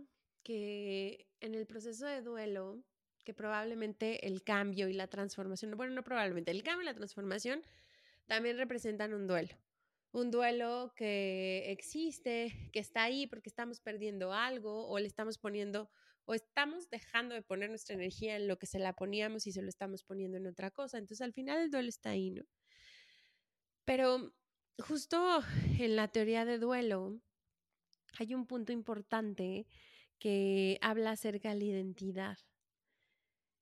que 0.44 1.28
en 1.40 1.56
el 1.56 1.66
proceso 1.66 2.06
de 2.06 2.22
duelo, 2.22 2.84
que 3.24 3.34
probablemente 3.34 4.28
el 4.28 4.44
cambio 4.44 4.88
y 4.88 4.94
la 4.94 5.08
transformación, 5.08 5.72
bueno, 5.76 5.94
no 5.94 6.04
probablemente, 6.04 6.52
el 6.52 6.64
cambio 6.64 6.84
y 6.84 6.86
la 6.86 6.94
transformación 6.94 7.64
también 8.26 8.58
representan 8.58 9.14
un 9.14 9.28
duelo. 9.28 9.56
Un 10.12 10.32
duelo 10.32 10.94
que 10.96 11.72
existe, 11.72 12.70
que 12.72 12.80
está 12.80 13.04
ahí 13.04 13.28
porque 13.28 13.50
estamos 13.50 13.80
perdiendo 13.80 14.34
algo 14.34 14.88
o 14.88 15.00
le 15.00 15.08
estamos 15.08 15.38
poniendo 15.38 15.90
o 16.28 16.34
estamos 16.34 16.90
dejando 16.90 17.34
de 17.34 17.42
poner 17.42 17.70
nuestra 17.70 17.96
energía 17.96 18.36
en 18.36 18.50
lo 18.50 18.60
que 18.60 18.66
se 18.66 18.80
la 18.80 18.94
poníamos 18.94 19.48
y 19.48 19.54
se 19.54 19.62
lo 19.62 19.70
estamos 19.70 20.04
poniendo 20.04 20.38
en 20.38 20.46
otra 20.46 20.72
cosa. 20.72 20.98
Entonces 20.98 21.22
al 21.22 21.32
final 21.32 21.60
el 21.60 21.72
duelo 21.72 21.88
está 21.88 22.10
ahí, 22.10 22.32
¿no? 22.32 22.44
Pero 23.86 24.36
justo 24.78 25.42
en 25.80 25.96
la 25.96 26.10
teoría 26.10 26.44
de 26.44 26.60
duelo 26.60 27.22
hay 28.20 28.36
un 28.36 28.46
punto 28.46 28.74
importante 28.74 29.68
que 30.20 30.78
habla 30.82 31.12
acerca 31.12 31.50
de 31.50 31.60
la 31.60 31.64
identidad. 31.64 32.38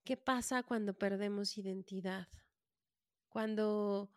¿Qué 0.04 0.18
pasa 0.18 0.64
cuando 0.64 0.98
perdemos 0.98 1.60
identidad? 1.60 2.28
Cuando 3.30 4.10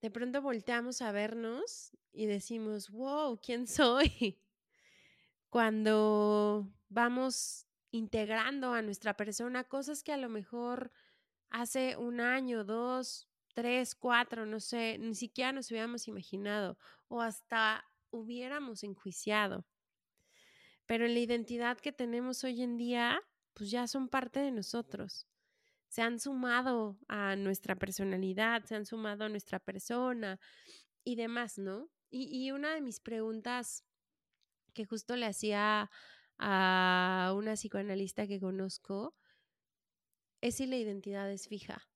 de 0.00 0.10
pronto 0.10 0.40
volteamos 0.40 1.02
a 1.02 1.12
vernos 1.12 1.94
y 2.12 2.24
decimos, 2.24 2.88
wow, 2.88 3.38
¿quién 3.42 3.66
soy? 3.66 4.40
Cuando 5.50 6.68
vamos 6.88 7.66
integrando 7.90 8.72
a 8.72 8.82
nuestra 8.82 9.16
persona 9.16 9.64
cosas 9.64 10.02
que 10.02 10.12
a 10.12 10.16
lo 10.16 10.28
mejor 10.28 10.92
hace 11.50 11.96
un 11.96 12.20
año, 12.20 12.64
dos, 12.64 13.28
tres, 13.52 13.94
cuatro, 13.94 14.46
no 14.46 14.60
sé, 14.60 14.96
ni 14.98 15.14
siquiera 15.14 15.52
nos 15.52 15.70
hubiéramos 15.70 16.08
imaginado 16.08 16.78
o 17.08 17.20
hasta 17.20 17.84
hubiéramos 18.10 18.84
enjuiciado. 18.84 19.66
Pero 20.86 21.06
la 21.06 21.18
identidad 21.18 21.78
que 21.78 21.92
tenemos 21.92 22.44
hoy 22.44 22.62
en 22.62 22.76
día, 22.76 23.20
pues 23.52 23.70
ya 23.70 23.86
son 23.86 24.08
parte 24.08 24.40
de 24.40 24.52
nosotros 24.52 25.26
se 25.90 26.02
han 26.02 26.20
sumado 26.20 26.96
a 27.08 27.34
nuestra 27.34 27.74
personalidad, 27.74 28.64
se 28.64 28.76
han 28.76 28.86
sumado 28.86 29.24
a 29.24 29.28
nuestra 29.28 29.58
persona 29.58 30.38
y 31.02 31.16
demás, 31.16 31.58
¿no? 31.58 31.90
Y, 32.12 32.50
una 32.52 32.74
de 32.74 32.80
mis 32.80 33.00
preguntas 33.00 33.84
que 34.70 34.84
justo 34.84 35.16
le 35.16 35.26
hacía 35.26 35.90
a 36.38 37.34
una 37.36 37.54
psicoanalista 37.54 38.26
que 38.26 38.40
conozco 38.40 39.14
es 40.40 40.56
si 40.56 40.66
la 40.66 40.76
identidad 40.76 41.30
es 41.30 41.48
fija. 41.48 41.86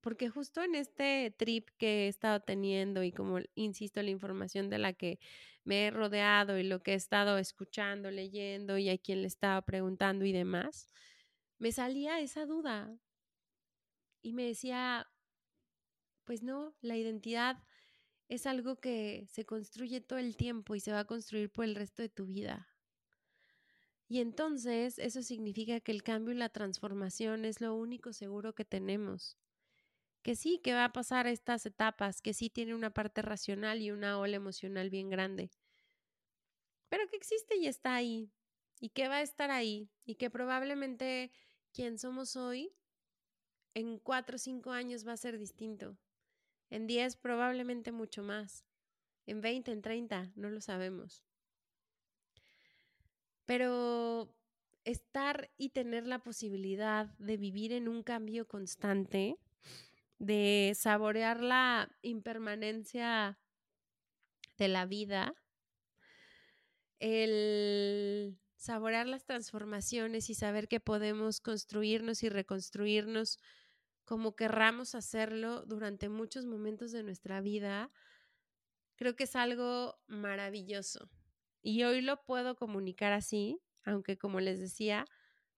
Porque 0.00 0.28
justo 0.28 0.62
en 0.62 0.74
este 0.74 1.34
trip 1.36 1.70
que 1.78 2.04
he 2.04 2.08
estado 2.08 2.40
teniendo 2.40 3.02
y 3.02 3.10
como 3.10 3.38
insisto, 3.54 4.02
la 4.02 4.10
información 4.10 4.68
de 4.68 4.78
la 4.78 4.92
que 4.92 5.18
me 5.64 5.86
he 5.86 5.90
rodeado 5.90 6.58
y 6.58 6.62
lo 6.62 6.82
que 6.82 6.92
he 6.92 6.94
estado 6.94 7.38
escuchando, 7.38 8.10
leyendo 8.10 8.76
y 8.76 8.90
a 8.90 8.98
quien 8.98 9.22
le 9.22 9.28
estaba 9.28 9.62
preguntando 9.62 10.26
y 10.26 10.32
demás, 10.32 10.88
me 11.58 11.72
salía 11.72 12.20
esa 12.20 12.44
duda 12.44 12.94
y 14.22 14.34
me 14.34 14.44
decía, 14.44 15.10
pues 16.24 16.42
no, 16.42 16.74
la 16.80 16.96
identidad 16.96 17.56
es 18.28 18.46
algo 18.46 18.76
que 18.76 19.26
se 19.30 19.44
construye 19.44 20.00
todo 20.00 20.18
el 20.18 20.36
tiempo 20.36 20.74
y 20.74 20.80
se 20.80 20.92
va 20.92 21.00
a 21.00 21.06
construir 21.06 21.50
por 21.50 21.64
el 21.64 21.74
resto 21.74 22.02
de 22.02 22.08
tu 22.08 22.26
vida. 22.26 22.68
Y 24.08 24.20
entonces 24.20 24.98
eso 24.98 25.22
significa 25.22 25.80
que 25.80 25.92
el 25.92 26.02
cambio 26.02 26.34
y 26.34 26.38
la 26.38 26.50
transformación 26.50 27.44
es 27.44 27.60
lo 27.60 27.74
único 27.74 28.12
seguro 28.12 28.54
que 28.54 28.64
tenemos. 28.64 29.38
Que 30.22 30.36
sí, 30.36 30.60
que 30.62 30.72
va 30.72 30.86
a 30.86 30.92
pasar 30.92 31.26
estas 31.26 31.66
etapas, 31.66 32.22
que 32.22 32.34
sí 32.34 32.50
tiene 32.50 32.74
una 32.74 32.90
parte 32.92 33.22
racional 33.22 33.82
y 33.82 33.90
una 33.90 34.18
ola 34.18 34.36
emocional 34.36 34.90
bien 34.90 35.10
grande. 35.10 35.50
Pero 36.88 37.08
que 37.08 37.16
existe 37.16 37.56
y 37.56 37.66
está 37.66 37.94
ahí. 37.94 38.30
Y 38.80 38.90
que 38.90 39.08
va 39.08 39.16
a 39.16 39.22
estar 39.22 39.50
ahí. 39.50 39.90
Y 40.04 40.14
que 40.14 40.30
probablemente 40.30 41.32
quien 41.72 41.98
somos 41.98 42.36
hoy 42.36 42.72
en 43.74 43.98
cuatro 43.98 44.36
o 44.36 44.38
cinco 44.38 44.70
años 44.70 45.06
va 45.06 45.12
a 45.12 45.16
ser 45.16 45.38
distinto. 45.38 45.98
En 46.70 46.86
diez 46.86 47.16
probablemente 47.16 47.92
mucho 47.92 48.22
más. 48.22 48.64
En 49.26 49.40
veinte, 49.40 49.72
en 49.72 49.82
treinta, 49.82 50.32
no 50.34 50.50
lo 50.50 50.60
sabemos. 50.60 51.24
Pero 53.46 54.34
estar 54.84 55.50
y 55.56 55.70
tener 55.70 56.06
la 56.06 56.20
posibilidad 56.20 57.06
de 57.18 57.36
vivir 57.36 57.72
en 57.72 57.88
un 57.88 58.02
cambio 58.02 58.46
constante, 58.46 59.36
de 60.18 60.72
saborear 60.74 61.42
la 61.42 61.90
impermanencia 62.02 63.38
de 64.56 64.68
la 64.68 64.86
vida, 64.86 65.34
el 67.00 68.38
saborear 68.56 69.06
las 69.06 69.24
transformaciones 69.24 70.30
y 70.30 70.34
saber 70.34 70.68
que 70.68 70.80
podemos 70.80 71.40
construirnos 71.40 72.22
y 72.22 72.28
reconstruirnos 72.28 73.38
como 74.04 74.36
querramos 74.36 74.94
hacerlo 74.94 75.64
durante 75.66 76.08
muchos 76.08 76.46
momentos 76.46 76.92
de 76.92 77.02
nuestra 77.02 77.40
vida, 77.40 77.90
creo 78.96 79.16
que 79.16 79.24
es 79.24 79.36
algo 79.36 79.98
maravilloso. 80.06 81.10
Y 81.62 81.84
hoy 81.84 82.02
lo 82.02 82.22
puedo 82.24 82.56
comunicar 82.56 83.12
así, 83.12 83.58
aunque 83.84 84.18
como 84.18 84.40
les 84.40 84.60
decía, 84.60 85.06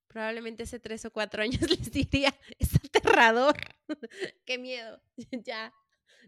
probablemente 0.07 0.63
hace 0.63 0.79
tres 0.79 1.05
o 1.05 1.11
cuatro 1.11 1.43
años 1.43 1.63
les 1.69 1.91
diría, 1.91 2.35
es 2.59 2.75
aterrador, 2.77 3.57
qué 4.47 4.59
miedo, 4.59 5.01
ya, 5.45 5.73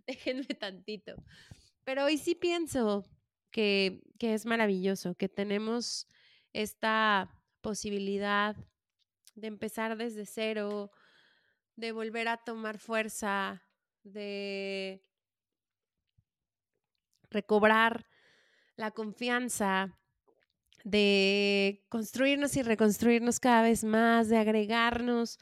déjenme 0.07 0.47
tantito. 0.47 1.15
Pero 1.85 2.05
hoy 2.05 2.19
sí 2.19 2.35
pienso 2.35 3.05
que, 3.51 4.03
que 4.19 4.35
es 4.35 4.45
maravilloso, 4.45 5.15
que 5.15 5.29
tenemos 5.29 6.07
esta 6.53 7.33
posibilidad 7.61 8.57
de 9.35 9.47
empezar 9.47 9.97
desde 9.97 10.27
cero, 10.27 10.91
de 11.79 11.93
volver 11.93 12.27
a 12.27 12.39
tomar 12.39 12.79
fuerza, 12.79 13.63
de 14.03 15.01
recobrar 17.31 18.05
la 18.75 18.91
confianza, 18.91 19.97
de 20.83 21.85
construirnos 21.89 22.57
y 22.57 22.63
reconstruirnos 22.63 23.39
cada 23.39 23.63
vez 23.63 23.85
más, 23.85 24.29
de 24.29 24.39
agregarnos 24.39 25.39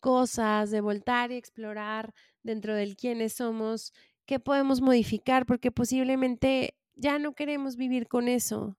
cosas, 0.00 0.72
de 0.72 0.80
voltar 0.80 1.30
y 1.30 1.36
explorar 1.36 2.12
dentro 2.42 2.74
del 2.74 2.96
quiénes 2.96 3.34
somos, 3.34 3.92
qué 4.24 4.40
podemos 4.40 4.80
modificar, 4.80 5.46
porque 5.46 5.70
posiblemente 5.70 6.76
ya 6.96 7.20
no 7.20 7.34
queremos 7.36 7.76
vivir 7.76 8.08
con 8.08 8.26
eso. 8.26 8.76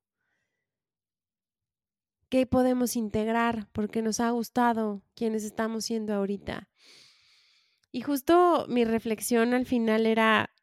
¿Qué 2.30 2.46
podemos 2.46 2.96
integrar? 2.96 3.70
Porque 3.72 4.02
nos 4.02 4.20
ha 4.20 4.30
gustado 4.32 5.02
quienes 5.16 5.44
estamos 5.44 5.86
siendo 5.86 6.14
ahorita. 6.14 6.70
Y 7.92 8.02
justo 8.02 8.66
mi 8.68 8.84
reflexión 8.84 9.54
al 9.54 9.66
final 9.66 10.06
era, 10.06 10.54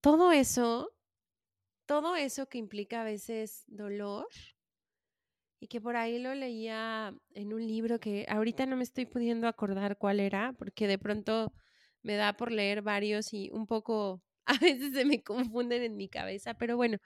todo 0.00 0.32
eso, 0.32 0.92
todo 1.86 2.14
eso 2.14 2.48
que 2.48 2.58
implica 2.58 3.00
a 3.00 3.04
veces 3.04 3.64
dolor, 3.66 4.28
y 5.60 5.66
que 5.66 5.80
por 5.80 5.96
ahí 5.96 6.18
lo 6.18 6.34
leía 6.34 7.14
en 7.34 7.52
un 7.52 7.66
libro 7.66 7.98
que 7.98 8.26
ahorita 8.28 8.66
no 8.66 8.76
me 8.76 8.84
estoy 8.84 9.06
pudiendo 9.06 9.48
acordar 9.48 9.96
cuál 9.98 10.20
era, 10.20 10.52
porque 10.52 10.86
de 10.86 10.98
pronto 10.98 11.52
me 12.02 12.14
da 12.14 12.36
por 12.36 12.52
leer 12.52 12.82
varios 12.82 13.32
y 13.32 13.50
un 13.52 13.66
poco 13.66 14.22
a 14.46 14.58
veces 14.58 14.92
se 14.92 15.04
me 15.04 15.22
confunden 15.22 15.82
en 15.82 15.96
mi 15.96 16.08
cabeza, 16.08 16.54
pero 16.54 16.76
bueno, 16.76 16.98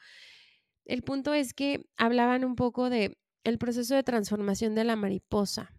el 0.85 1.03
punto 1.03 1.33
es 1.35 1.55
que 1.55 1.87
hablaban 1.97 2.45
un 2.45 2.57
poco 2.57 2.91
de 2.91 3.17
el 3.45 3.59
proceso 3.59 3.95
de 3.95 4.03
transformación 4.03 4.75
de 4.75 4.85
la 4.85 4.97
mariposa. 4.97 5.75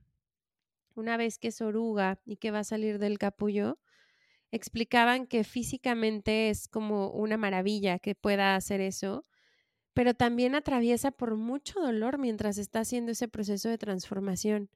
Una 0.95 1.17
vez 1.17 1.37
que 1.37 1.47
es 1.47 1.61
oruga 1.61 2.19
y 2.25 2.37
que 2.37 2.51
va 2.51 2.59
a 2.59 2.63
salir 2.63 2.99
del 2.99 3.17
capullo, 3.17 3.79
explicaban 4.51 5.25
que 5.25 5.43
físicamente 5.43 6.49
es 6.49 6.67
como 6.67 7.09
una 7.09 7.37
maravilla 7.37 7.99
que 7.99 8.15
pueda 8.15 8.55
hacer 8.55 8.81
eso, 8.81 9.25
pero 9.93 10.13
también 10.13 10.55
atraviesa 10.55 11.11
por 11.11 11.35
mucho 11.35 11.79
dolor 11.79 12.17
mientras 12.17 12.57
está 12.57 12.81
haciendo 12.81 13.11
ese 13.11 13.27
proceso 13.27 13.69
de 13.69 13.77
transformación. 13.77 14.69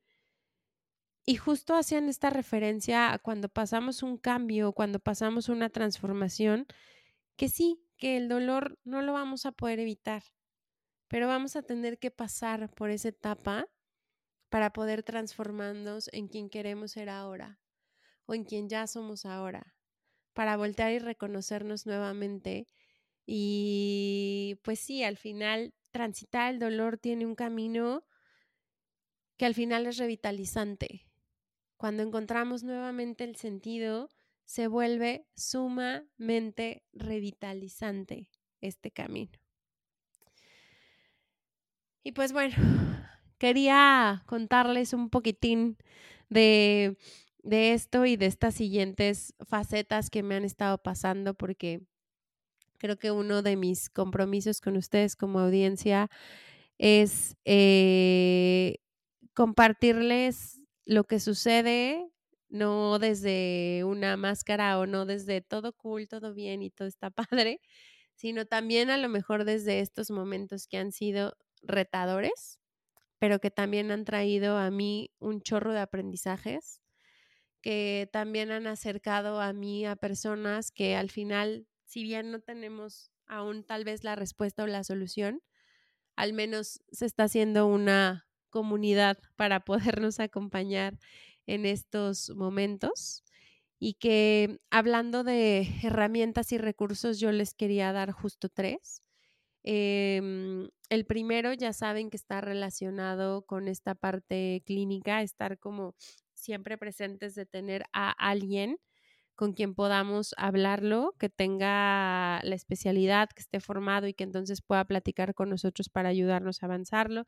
Y 1.25 1.35
justo 1.35 1.75
hacían 1.75 2.07
esta 2.07 2.29
referencia 2.29 3.11
a 3.11 3.19
cuando 3.19 3.49
pasamos 3.49 4.01
un 4.01 4.17
cambio, 4.17 4.71
cuando 4.71 4.99
pasamos 4.99 5.49
una 5.49 5.69
transformación, 5.69 6.67
que 7.35 7.49
sí, 7.49 7.83
que 7.97 8.17
el 8.17 8.29
dolor 8.29 8.79
no 8.85 9.01
lo 9.01 9.13
vamos 9.13 9.45
a 9.45 9.51
poder 9.51 9.79
evitar, 9.79 10.23
pero 11.07 11.27
vamos 11.27 11.55
a 11.55 11.63
tener 11.63 11.99
que 11.99 12.11
pasar 12.11 12.69
por 12.73 12.89
esa 12.89 13.09
etapa 13.09 13.67
para 14.49 14.71
poder 14.71 15.03
transformarnos 15.03 16.09
en 16.13 16.27
quien 16.27 16.49
queremos 16.49 16.91
ser 16.91 17.09
ahora 17.09 17.59
o 18.25 18.33
en 18.33 18.43
quien 18.43 18.69
ya 18.69 18.87
somos 18.87 19.25
ahora, 19.25 19.75
para 20.33 20.57
voltear 20.57 20.91
y 20.91 20.99
reconocernos 20.99 21.85
nuevamente. 21.85 22.67
Y 23.25 24.59
pues 24.63 24.79
sí, 24.79 25.03
al 25.03 25.17
final 25.17 25.73
transitar 25.91 26.53
el 26.53 26.59
dolor 26.59 26.97
tiene 26.97 27.25
un 27.25 27.35
camino 27.35 28.05
que 29.37 29.45
al 29.45 29.53
final 29.53 29.85
es 29.87 29.97
revitalizante. 29.97 31.07
Cuando 31.77 32.03
encontramos 32.03 32.63
nuevamente 32.63 33.23
el 33.23 33.35
sentido, 33.35 34.09
se 34.45 34.67
vuelve 34.67 35.27
sumamente 35.35 36.83
revitalizante 36.93 38.29
este 38.61 38.91
camino. 38.91 39.39
Y 42.07 42.13
pues 42.13 42.31
bueno, 42.31 42.55
quería 43.37 44.23
contarles 44.27 44.93
un 44.93 45.09
poquitín 45.09 45.75
de, 46.29 46.97
de 47.43 47.73
esto 47.73 48.05
y 48.05 48.15
de 48.15 48.27
estas 48.27 48.55
siguientes 48.55 49.33
facetas 49.45 50.09
que 50.09 50.23
me 50.23 50.35
han 50.35 50.45
estado 50.45 50.77
pasando 50.77 51.33
porque 51.33 51.81
creo 52.77 52.95
que 52.95 53.11
uno 53.11 53.41
de 53.41 53.57
mis 53.57 53.89
compromisos 53.89 54.61
con 54.61 54.77
ustedes 54.77 55.17
como 55.17 55.41
audiencia 55.41 56.09
es 56.77 57.35
eh, 57.43 58.77
compartirles 59.33 60.61
lo 60.85 61.03
que 61.03 61.19
sucede, 61.19 62.09
no 62.47 62.99
desde 62.99 63.83
una 63.83 64.15
máscara 64.15 64.79
o 64.79 64.85
no 64.85 65.05
desde 65.05 65.41
todo 65.41 65.73
cool, 65.73 66.07
todo 66.07 66.33
bien 66.33 66.61
y 66.61 66.69
todo 66.69 66.87
está 66.87 67.09
padre, 67.49 67.59
sino 68.15 68.45
también 68.45 68.91
a 68.91 68.97
lo 68.97 69.09
mejor 69.09 69.43
desde 69.43 69.81
estos 69.81 70.09
momentos 70.09 70.67
que 70.67 70.77
han 70.77 70.93
sido 70.93 71.35
retadores, 71.63 72.59
pero 73.19 73.39
que 73.39 73.51
también 73.51 73.91
han 73.91 74.05
traído 74.05 74.57
a 74.57 74.71
mí 74.71 75.11
un 75.19 75.41
chorro 75.41 75.73
de 75.73 75.79
aprendizajes, 75.81 76.81
que 77.61 78.09
también 78.13 78.51
han 78.51 78.67
acercado 78.67 79.41
a 79.41 79.53
mí 79.53 79.85
a 79.85 79.95
personas 79.95 80.71
que 80.71 80.95
al 80.95 81.09
final, 81.09 81.67
si 81.85 82.03
bien 82.03 82.31
no 82.31 82.39
tenemos 82.41 83.11
aún 83.27 83.63
tal 83.65 83.83
vez 83.83 84.03
la 84.03 84.15
respuesta 84.15 84.63
o 84.63 84.67
la 84.67 84.83
solución, 84.83 85.41
al 86.15 86.33
menos 86.33 86.81
se 86.91 87.05
está 87.05 87.23
haciendo 87.25 87.67
una 87.67 88.27
comunidad 88.49 89.17
para 89.35 89.61
podernos 89.61 90.19
acompañar 90.19 90.99
en 91.47 91.65
estos 91.65 92.31
momentos 92.35 93.23
y 93.79 93.95
que 93.95 94.59
hablando 94.71 95.23
de 95.23 95.67
herramientas 95.83 96.51
y 96.51 96.57
recursos 96.57 97.19
yo 97.19 97.31
les 97.31 97.53
quería 97.53 97.93
dar 97.93 98.11
justo 98.11 98.49
tres. 98.49 99.03
Em, 99.69 100.69
el 100.89 101.05
primero 101.05 101.51
ya 101.53 101.73
saben 101.73 102.09
que 102.09 102.15
está 102.15 102.39
relacionado 102.39 103.41
con 103.45 103.67
esta 103.67 103.95
parte 103.95 104.63
clínica, 104.65 105.21
estar 105.21 105.59
como 105.59 105.95
siempre 106.33 106.77
presentes 106.77 107.35
de 107.35 107.45
tener 107.45 107.83
a 107.91 108.11
alguien 108.11 108.77
con 109.35 109.53
quien 109.53 109.75
podamos 109.75 110.33
hablarlo, 110.37 111.15
que 111.19 111.29
tenga 111.29 112.39
la 112.43 112.55
especialidad, 112.55 113.29
que 113.29 113.41
esté 113.41 113.59
formado 113.59 114.07
y 114.07 114.13
que 114.13 114.23
entonces 114.23 114.61
pueda 114.61 114.85
platicar 114.85 115.35
con 115.35 115.49
nosotros 115.49 115.89
para 115.89 116.09
ayudarnos 116.09 116.63
a 116.63 116.67
avanzarlo 116.67 117.27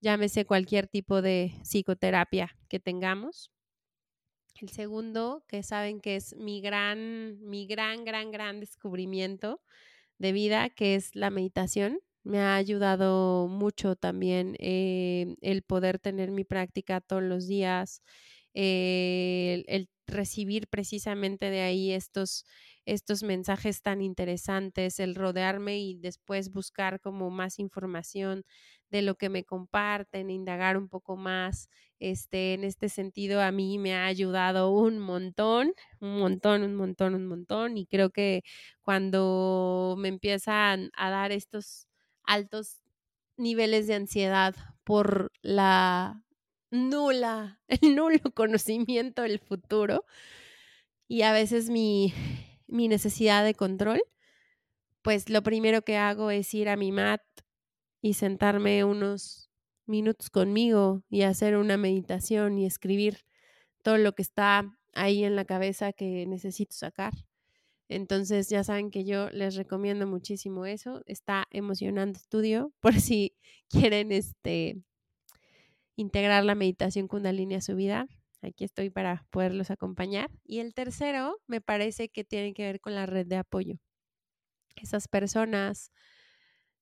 llámese 0.00 0.44
cualquier 0.44 0.88
tipo 0.88 1.22
de 1.22 1.52
psicoterapia 1.62 2.56
que 2.68 2.80
tengamos. 2.80 3.50
El 4.60 4.70
segundo, 4.70 5.44
que 5.46 5.62
saben 5.62 6.00
que 6.00 6.16
es 6.16 6.34
mi 6.36 6.60
gran, 6.60 7.40
mi 7.40 7.66
gran, 7.66 8.04
gran, 8.04 8.30
gran 8.32 8.60
descubrimiento 8.60 9.60
de 10.18 10.32
vida, 10.32 10.70
que 10.70 10.94
es 10.94 11.14
la 11.14 11.30
meditación. 11.30 12.00
Me 12.24 12.40
ha 12.40 12.56
ayudado 12.56 13.48
mucho 13.48 13.96
también 13.96 14.56
eh, 14.58 15.36
el 15.40 15.62
poder 15.62 15.98
tener 15.98 16.30
mi 16.30 16.44
práctica 16.44 17.00
todos 17.00 17.22
los 17.22 17.46
días, 17.46 18.02
eh, 18.60 19.62
el, 19.68 19.88
recibir 20.08 20.66
precisamente 20.66 21.48
de 21.48 21.60
ahí 21.60 21.92
estos, 21.92 22.44
estos 22.86 23.22
mensajes 23.22 23.82
tan 23.82 24.02
interesantes, 24.02 24.98
el 24.98 25.14
rodearme 25.14 25.78
y 25.78 25.94
después 25.94 26.50
buscar 26.50 26.98
como 27.00 27.30
más 27.30 27.60
información 27.60 28.44
de 28.90 29.02
lo 29.02 29.14
que 29.14 29.28
me 29.28 29.44
comparten, 29.44 30.30
indagar 30.30 30.76
un 30.76 30.88
poco 30.88 31.16
más. 31.16 31.68
Este, 32.00 32.54
en 32.54 32.64
este 32.64 32.88
sentido, 32.88 33.42
a 33.42 33.52
mí 33.52 33.78
me 33.78 33.94
ha 33.94 34.06
ayudado 34.06 34.70
un 34.72 34.98
montón, 34.98 35.72
un 36.00 36.18
montón, 36.18 36.62
un 36.64 36.74
montón, 36.74 37.14
un 37.14 37.26
montón. 37.26 37.76
Y 37.76 37.86
creo 37.86 38.10
que 38.10 38.42
cuando 38.82 39.94
me 39.98 40.08
empiezan 40.08 40.90
a 40.96 41.10
dar 41.10 41.30
estos 41.30 41.86
altos 42.24 42.78
niveles 43.36 43.86
de 43.86 43.94
ansiedad 43.94 44.56
por 44.84 45.30
la 45.42 46.22
nula, 46.70 47.60
el 47.68 47.94
nulo 47.94 48.20
conocimiento 48.34 49.22
del 49.22 49.38
futuro 49.38 50.04
y 51.08 51.22
a 51.22 51.32
veces 51.32 51.70
mi, 51.70 52.12
mi 52.66 52.88
necesidad 52.88 53.44
de 53.44 53.54
control, 53.54 54.02
pues 55.02 55.30
lo 55.30 55.42
primero 55.42 55.82
que 55.82 55.96
hago 55.96 56.30
es 56.30 56.52
ir 56.54 56.68
a 56.68 56.76
mi 56.76 56.92
mat 56.92 57.22
y 58.02 58.14
sentarme 58.14 58.84
unos 58.84 59.50
minutos 59.86 60.30
conmigo 60.30 61.02
y 61.08 61.22
hacer 61.22 61.56
una 61.56 61.76
meditación 61.76 62.58
y 62.58 62.66
escribir 62.66 63.24
todo 63.82 63.96
lo 63.96 64.14
que 64.14 64.22
está 64.22 64.70
ahí 64.92 65.24
en 65.24 65.34
la 65.34 65.44
cabeza 65.44 65.92
que 65.92 66.26
necesito 66.26 66.74
sacar. 66.74 67.14
Entonces 67.88 68.50
ya 68.50 68.62
saben 68.64 68.90
que 68.90 69.04
yo 69.04 69.30
les 69.30 69.54
recomiendo 69.54 70.06
muchísimo 70.06 70.66
eso. 70.66 71.02
Está 71.06 71.46
emocionante 71.50 72.18
estudio 72.18 72.72
por 72.80 73.00
si 73.00 73.34
quieren 73.68 74.12
este 74.12 74.82
integrar 75.98 76.44
la 76.44 76.54
meditación 76.54 77.08
kundalini 77.08 77.56
a 77.56 77.60
su 77.60 77.74
vida. 77.74 78.06
Aquí 78.40 78.62
estoy 78.62 78.88
para 78.88 79.26
poderlos 79.30 79.72
acompañar. 79.72 80.30
Y 80.44 80.60
el 80.60 80.72
tercero 80.72 81.40
me 81.48 81.60
parece 81.60 82.08
que 82.08 82.22
tiene 82.22 82.54
que 82.54 82.62
ver 82.62 82.80
con 82.80 82.94
la 82.94 83.04
red 83.04 83.26
de 83.26 83.36
apoyo. 83.36 83.80
Esas 84.76 85.08
personas 85.08 85.90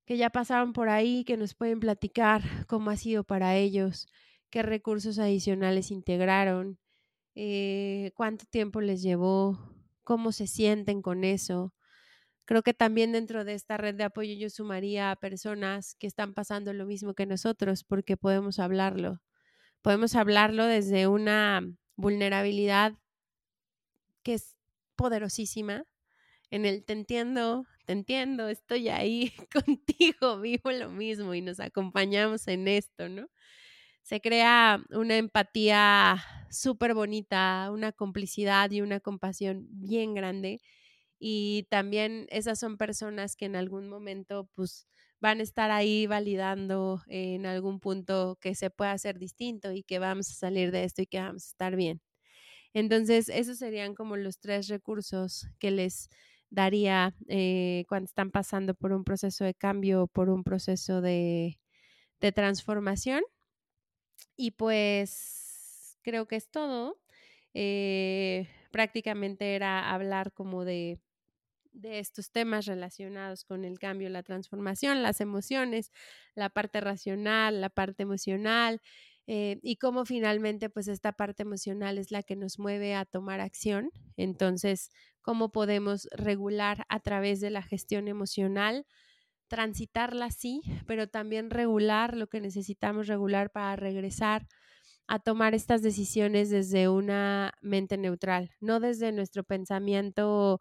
que 0.05 0.19
ya 0.19 0.29
pasaron 0.29 0.75
por 0.75 0.91
ahí, 0.91 1.25
que 1.25 1.39
nos 1.39 1.55
pueden 1.55 1.81
platicar 1.81 2.43
cómo 2.69 2.91
ha 2.91 2.97
sido 2.99 3.25
para 3.25 3.57
ellos, 3.57 4.07
qué 4.51 4.63
recursos 4.63 5.19
adicionales 5.19 5.91
integraron, 5.91 6.79
eh, 7.35 8.13
cuánto 8.15 8.45
tiempo 8.45 8.83
les 8.83 9.01
llevó, 9.01 9.59
cómo 10.05 10.31
se 10.33 10.47
sienten 10.47 11.01
con 11.01 11.25
eso. 11.25 11.73
Creo 12.47 12.63
que 12.63 12.75
también 12.75 13.13
dentro 13.13 13.45
de 13.45 13.55
esta 13.55 13.77
red 13.77 13.95
de 13.97 14.05
apoyo 14.05 14.35
yo 14.35 14.51
sumaría 14.51 15.11
a 15.11 15.17
personas 15.17 15.97
que 15.97 16.07
están 16.07 16.35
pasando 16.35 16.73
lo 16.73 16.87
mismo 16.87 17.15
que 17.15 17.27
nosotros, 17.27 17.85
porque 17.85 18.17
podemos 18.17 18.59
hablarlo. 18.59 19.21
Podemos 19.83 20.17
hablarlo 20.17 20.67
desde 20.67 21.09
una 21.09 21.63
vulnerabilidad 21.97 22.95
que 24.23 24.35
es 24.35 24.57
poderosísima, 24.97 25.85
en 26.51 26.67
el 26.67 26.85
te 26.85 26.93
entiendo, 26.95 27.67
te 27.87 27.93
entiendo, 27.93 28.49
estoy 28.49 28.89
ahí 28.89 29.33
contigo, 29.53 30.41
vivo 30.41 30.73
lo 30.73 30.91
mismo 30.91 31.35
y 31.35 31.43
nos 31.43 31.61
acompañamos 31.61 32.49
en 32.49 32.69
esto, 32.69 33.09
¿no? 33.09 33.29
Se 34.03 34.21
crea 34.21 34.81
una 34.91 35.17
empatía 35.17 36.23
súper 36.51 36.95
bonita, 36.95 37.71
una 37.73 37.93
complicidad 37.93 38.71
y 38.71 38.81
una 38.83 39.01
compasión 39.01 39.67
bien 39.71 40.15
grande. 40.15 40.61
Y 41.19 41.67
también 41.71 42.27
esas 42.31 42.59
son 42.59 42.77
personas 42.77 43.37
que 43.37 43.47
en 43.47 43.57
algún 43.57 43.89
momento, 43.89 44.49
pues, 44.55 44.87
van 45.21 45.41
a 45.41 45.43
estar 45.43 45.71
ahí 45.71 46.07
validando 46.07 47.03
en 47.09 47.47
algún 47.47 47.81
punto 47.81 48.37
que 48.41 48.55
se 48.55 48.71
pueda 48.71 48.93
hacer 48.93 49.19
distinto 49.19 49.73
y 49.73 49.83
que 49.83 49.99
vamos 49.99 50.31
a 50.31 50.35
salir 50.35 50.71
de 50.73 50.85
esto 50.85 51.03
y 51.03 51.07
que 51.07 51.21
vamos 51.21 51.45
a 51.45 51.49
estar 51.49 51.77
bien. 51.77 52.03
Entonces, 52.75 53.31
esos 53.31 53.59
serían 53.59 53.95
como 53.95 54.17
los 54.17 54.39
tres 54.39 54.69
recursos 54.69 55.47
que 55.59 55.71
les 55.71 56.11
daría 56.51 57.15
eh, 57.29 57.85
cuando 57.89 58.07
están 58.07 58.31
pasando 58.31 58.75
por 58.75 58.93
un 58.93 59.05
proceso 59.05 59.45
de 59.45 59.55
cambio, 59.55 60.09
por 60.09 60.29
un 60.29 60.45
proceso 60.45 61.01
de, 61.01 61.59
transformación. 62.35 63.23
Y 64.37 64.53
pues 64.53 65.99
creo 66.03 66.27
que 66.27 66.37
es 66.37 66.51
todo. 66.51 66.99
Eh, 67.55 68.49
prácticamente 68.71 69.55
era 69.55 69.91
hablar 69.93 70.33
como 70.33 70.65
de, 70.65 71.01
de 71.77 71.99
estos 71.99 72.31
temas 72.31 72.67
relacionados 72.67 73.45
con 73.45 73.65
el 73.65 73.79
cambio, 73.79 74.09
la 74.09 74.23
transformación, 74.23 75.03
las 75.03 75.21
emociones, 75.21 75.93
la 76.35 76.49
parte 76.51 76.81
racional, 76.81 77.61
la 77.61 77.70
parte 77.70 78.03
emocional, 78.03 78.81
eh, 79.29 79.59
y 79.62 79.77
cómo 79.77 80.05
finalmente 80.05 80.70
pues 80.70 80.87
esta 80.89 81.12
parte 81.12 81.43
emocional 81.43 81.99
es 81.99 82.12
la 82.12 82.22
que 82.22 82.37
nos 82.37 82.59
mueve 82.59 82.95
a 82.95 83.05
tomar 83.05 83.41
acción. 83.41 83.91
Entonces, 84.16 84.91
cómo 85.20 85.51
podemos 85.51 86.09
regular 86.12 86.85
a 86.89 87.01
través 87.01 87.41
de 87.41 87.51
la 87.51 87.62
gestión 87.62 88.07
emocional, 88.07 88.87
transitarla 89.49 90.31
sí, 90.31 90.62
pero 90.87 91.09
también 91.09 91.51
regular 91.51 92.16
lo 92.16 92.29
que 92.29 92.41
necesitamos 92.41 93.09
regular 93.09 93.51
para 93.51 93.77
regresar 93.77 94.47
a 95.09 95.18
tomar 95.18 95.55
estas 95.55 95.83
decisiones 95.83 96.51
desde 96.51 96.89
una 96.89 97.53
mente 97.61 97.97
neutral, 97.97 98.51
no 98.61 98.81
desde 98.81 99.12
nuestro 99.12 99.45
pensamiento 99.45 100.61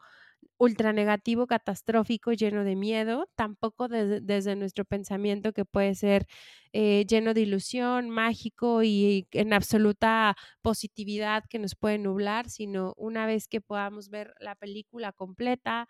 ultra 0.57 0.93
negativo, 0.93 1.47
catastrófico, 1.47 2.31
lleno 2.33 2.63
de 2.63 2.75
miedo, 2.75 3.27
tampoco 3.35 3.87
desde 3.87 4.55
nuestro 4.55 4.85
pensamiento 4.85 5.53
que 5.53 5.65
puede 5.65 5.95
ser 5.95 6.27
eh, 6.73 7.05
lleno 7.07 7.33
de 7.33 7.41
ilusión, 7.41 8.09
mágico 8.09 8.83
y 8.83 9.27
en 9.31 9.53
absoluta 9.53 10.35
positividad 10.61 11.43
que 11.49 11.59
nos 11.59 11.75
puede 11.75 11.97
nublar, 11.97 12.49
sino 12.49 12.93
una 12.97 13.25
vez 13.25 13.47
que 13.47 13.61
podamos 13.61 14.09
ver 14.09 14.33
la 14.39 14.55
película 14.55 15.11
completa, 15.11 15.87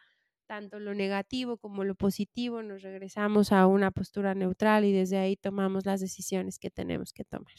tanto 0.47 0.79
lo 0.79 0.93
negativo 0.93 1.57
como 1.57 1.83
lo 1.83 1.95
positivo, 1.95 2.61
nos 2.61 2.81
regresamos 2.81 3.51
a 3.51 3.67
una 3.67 3.91
postura 3.91 4.35
neutral 4.35 4.85
y 4.85 4.91
desde 4.91 5.17
ahí 5.17 5.35
tomamos 5.35 5.85
las 5.85 6.01
decisiones 6.01 6.59
que 6.59 6.69
tenemos 6.71 7.13
que 7.13 7.23
tomar. 7.23 7.53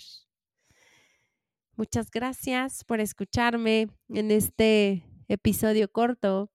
Muchas 1.77 2.11
gracias 2.11 2.85
por 2.85 3.01
escucharme 3.01 3.89
en 4.09 4.31
este 4.31 5.05
episodio 5.29 5.91
corto 5.91 6.51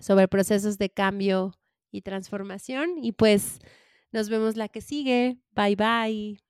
sobre 0.00 0.28
procesos 0.28 0.78
de 0.78 0.90
cambio 0.90 1.52
y 1.90 2.02
transformación 2.02 2.90
y 3.02 3.12
pues 3.12 3.58
nos 4.12 4.28
vemos 4.28 4.56
la 4.56 4.68
que 4.68 4.80
sigue. 4.80 5.38
Bye 5.54 5.76
bye. 5.76 6.47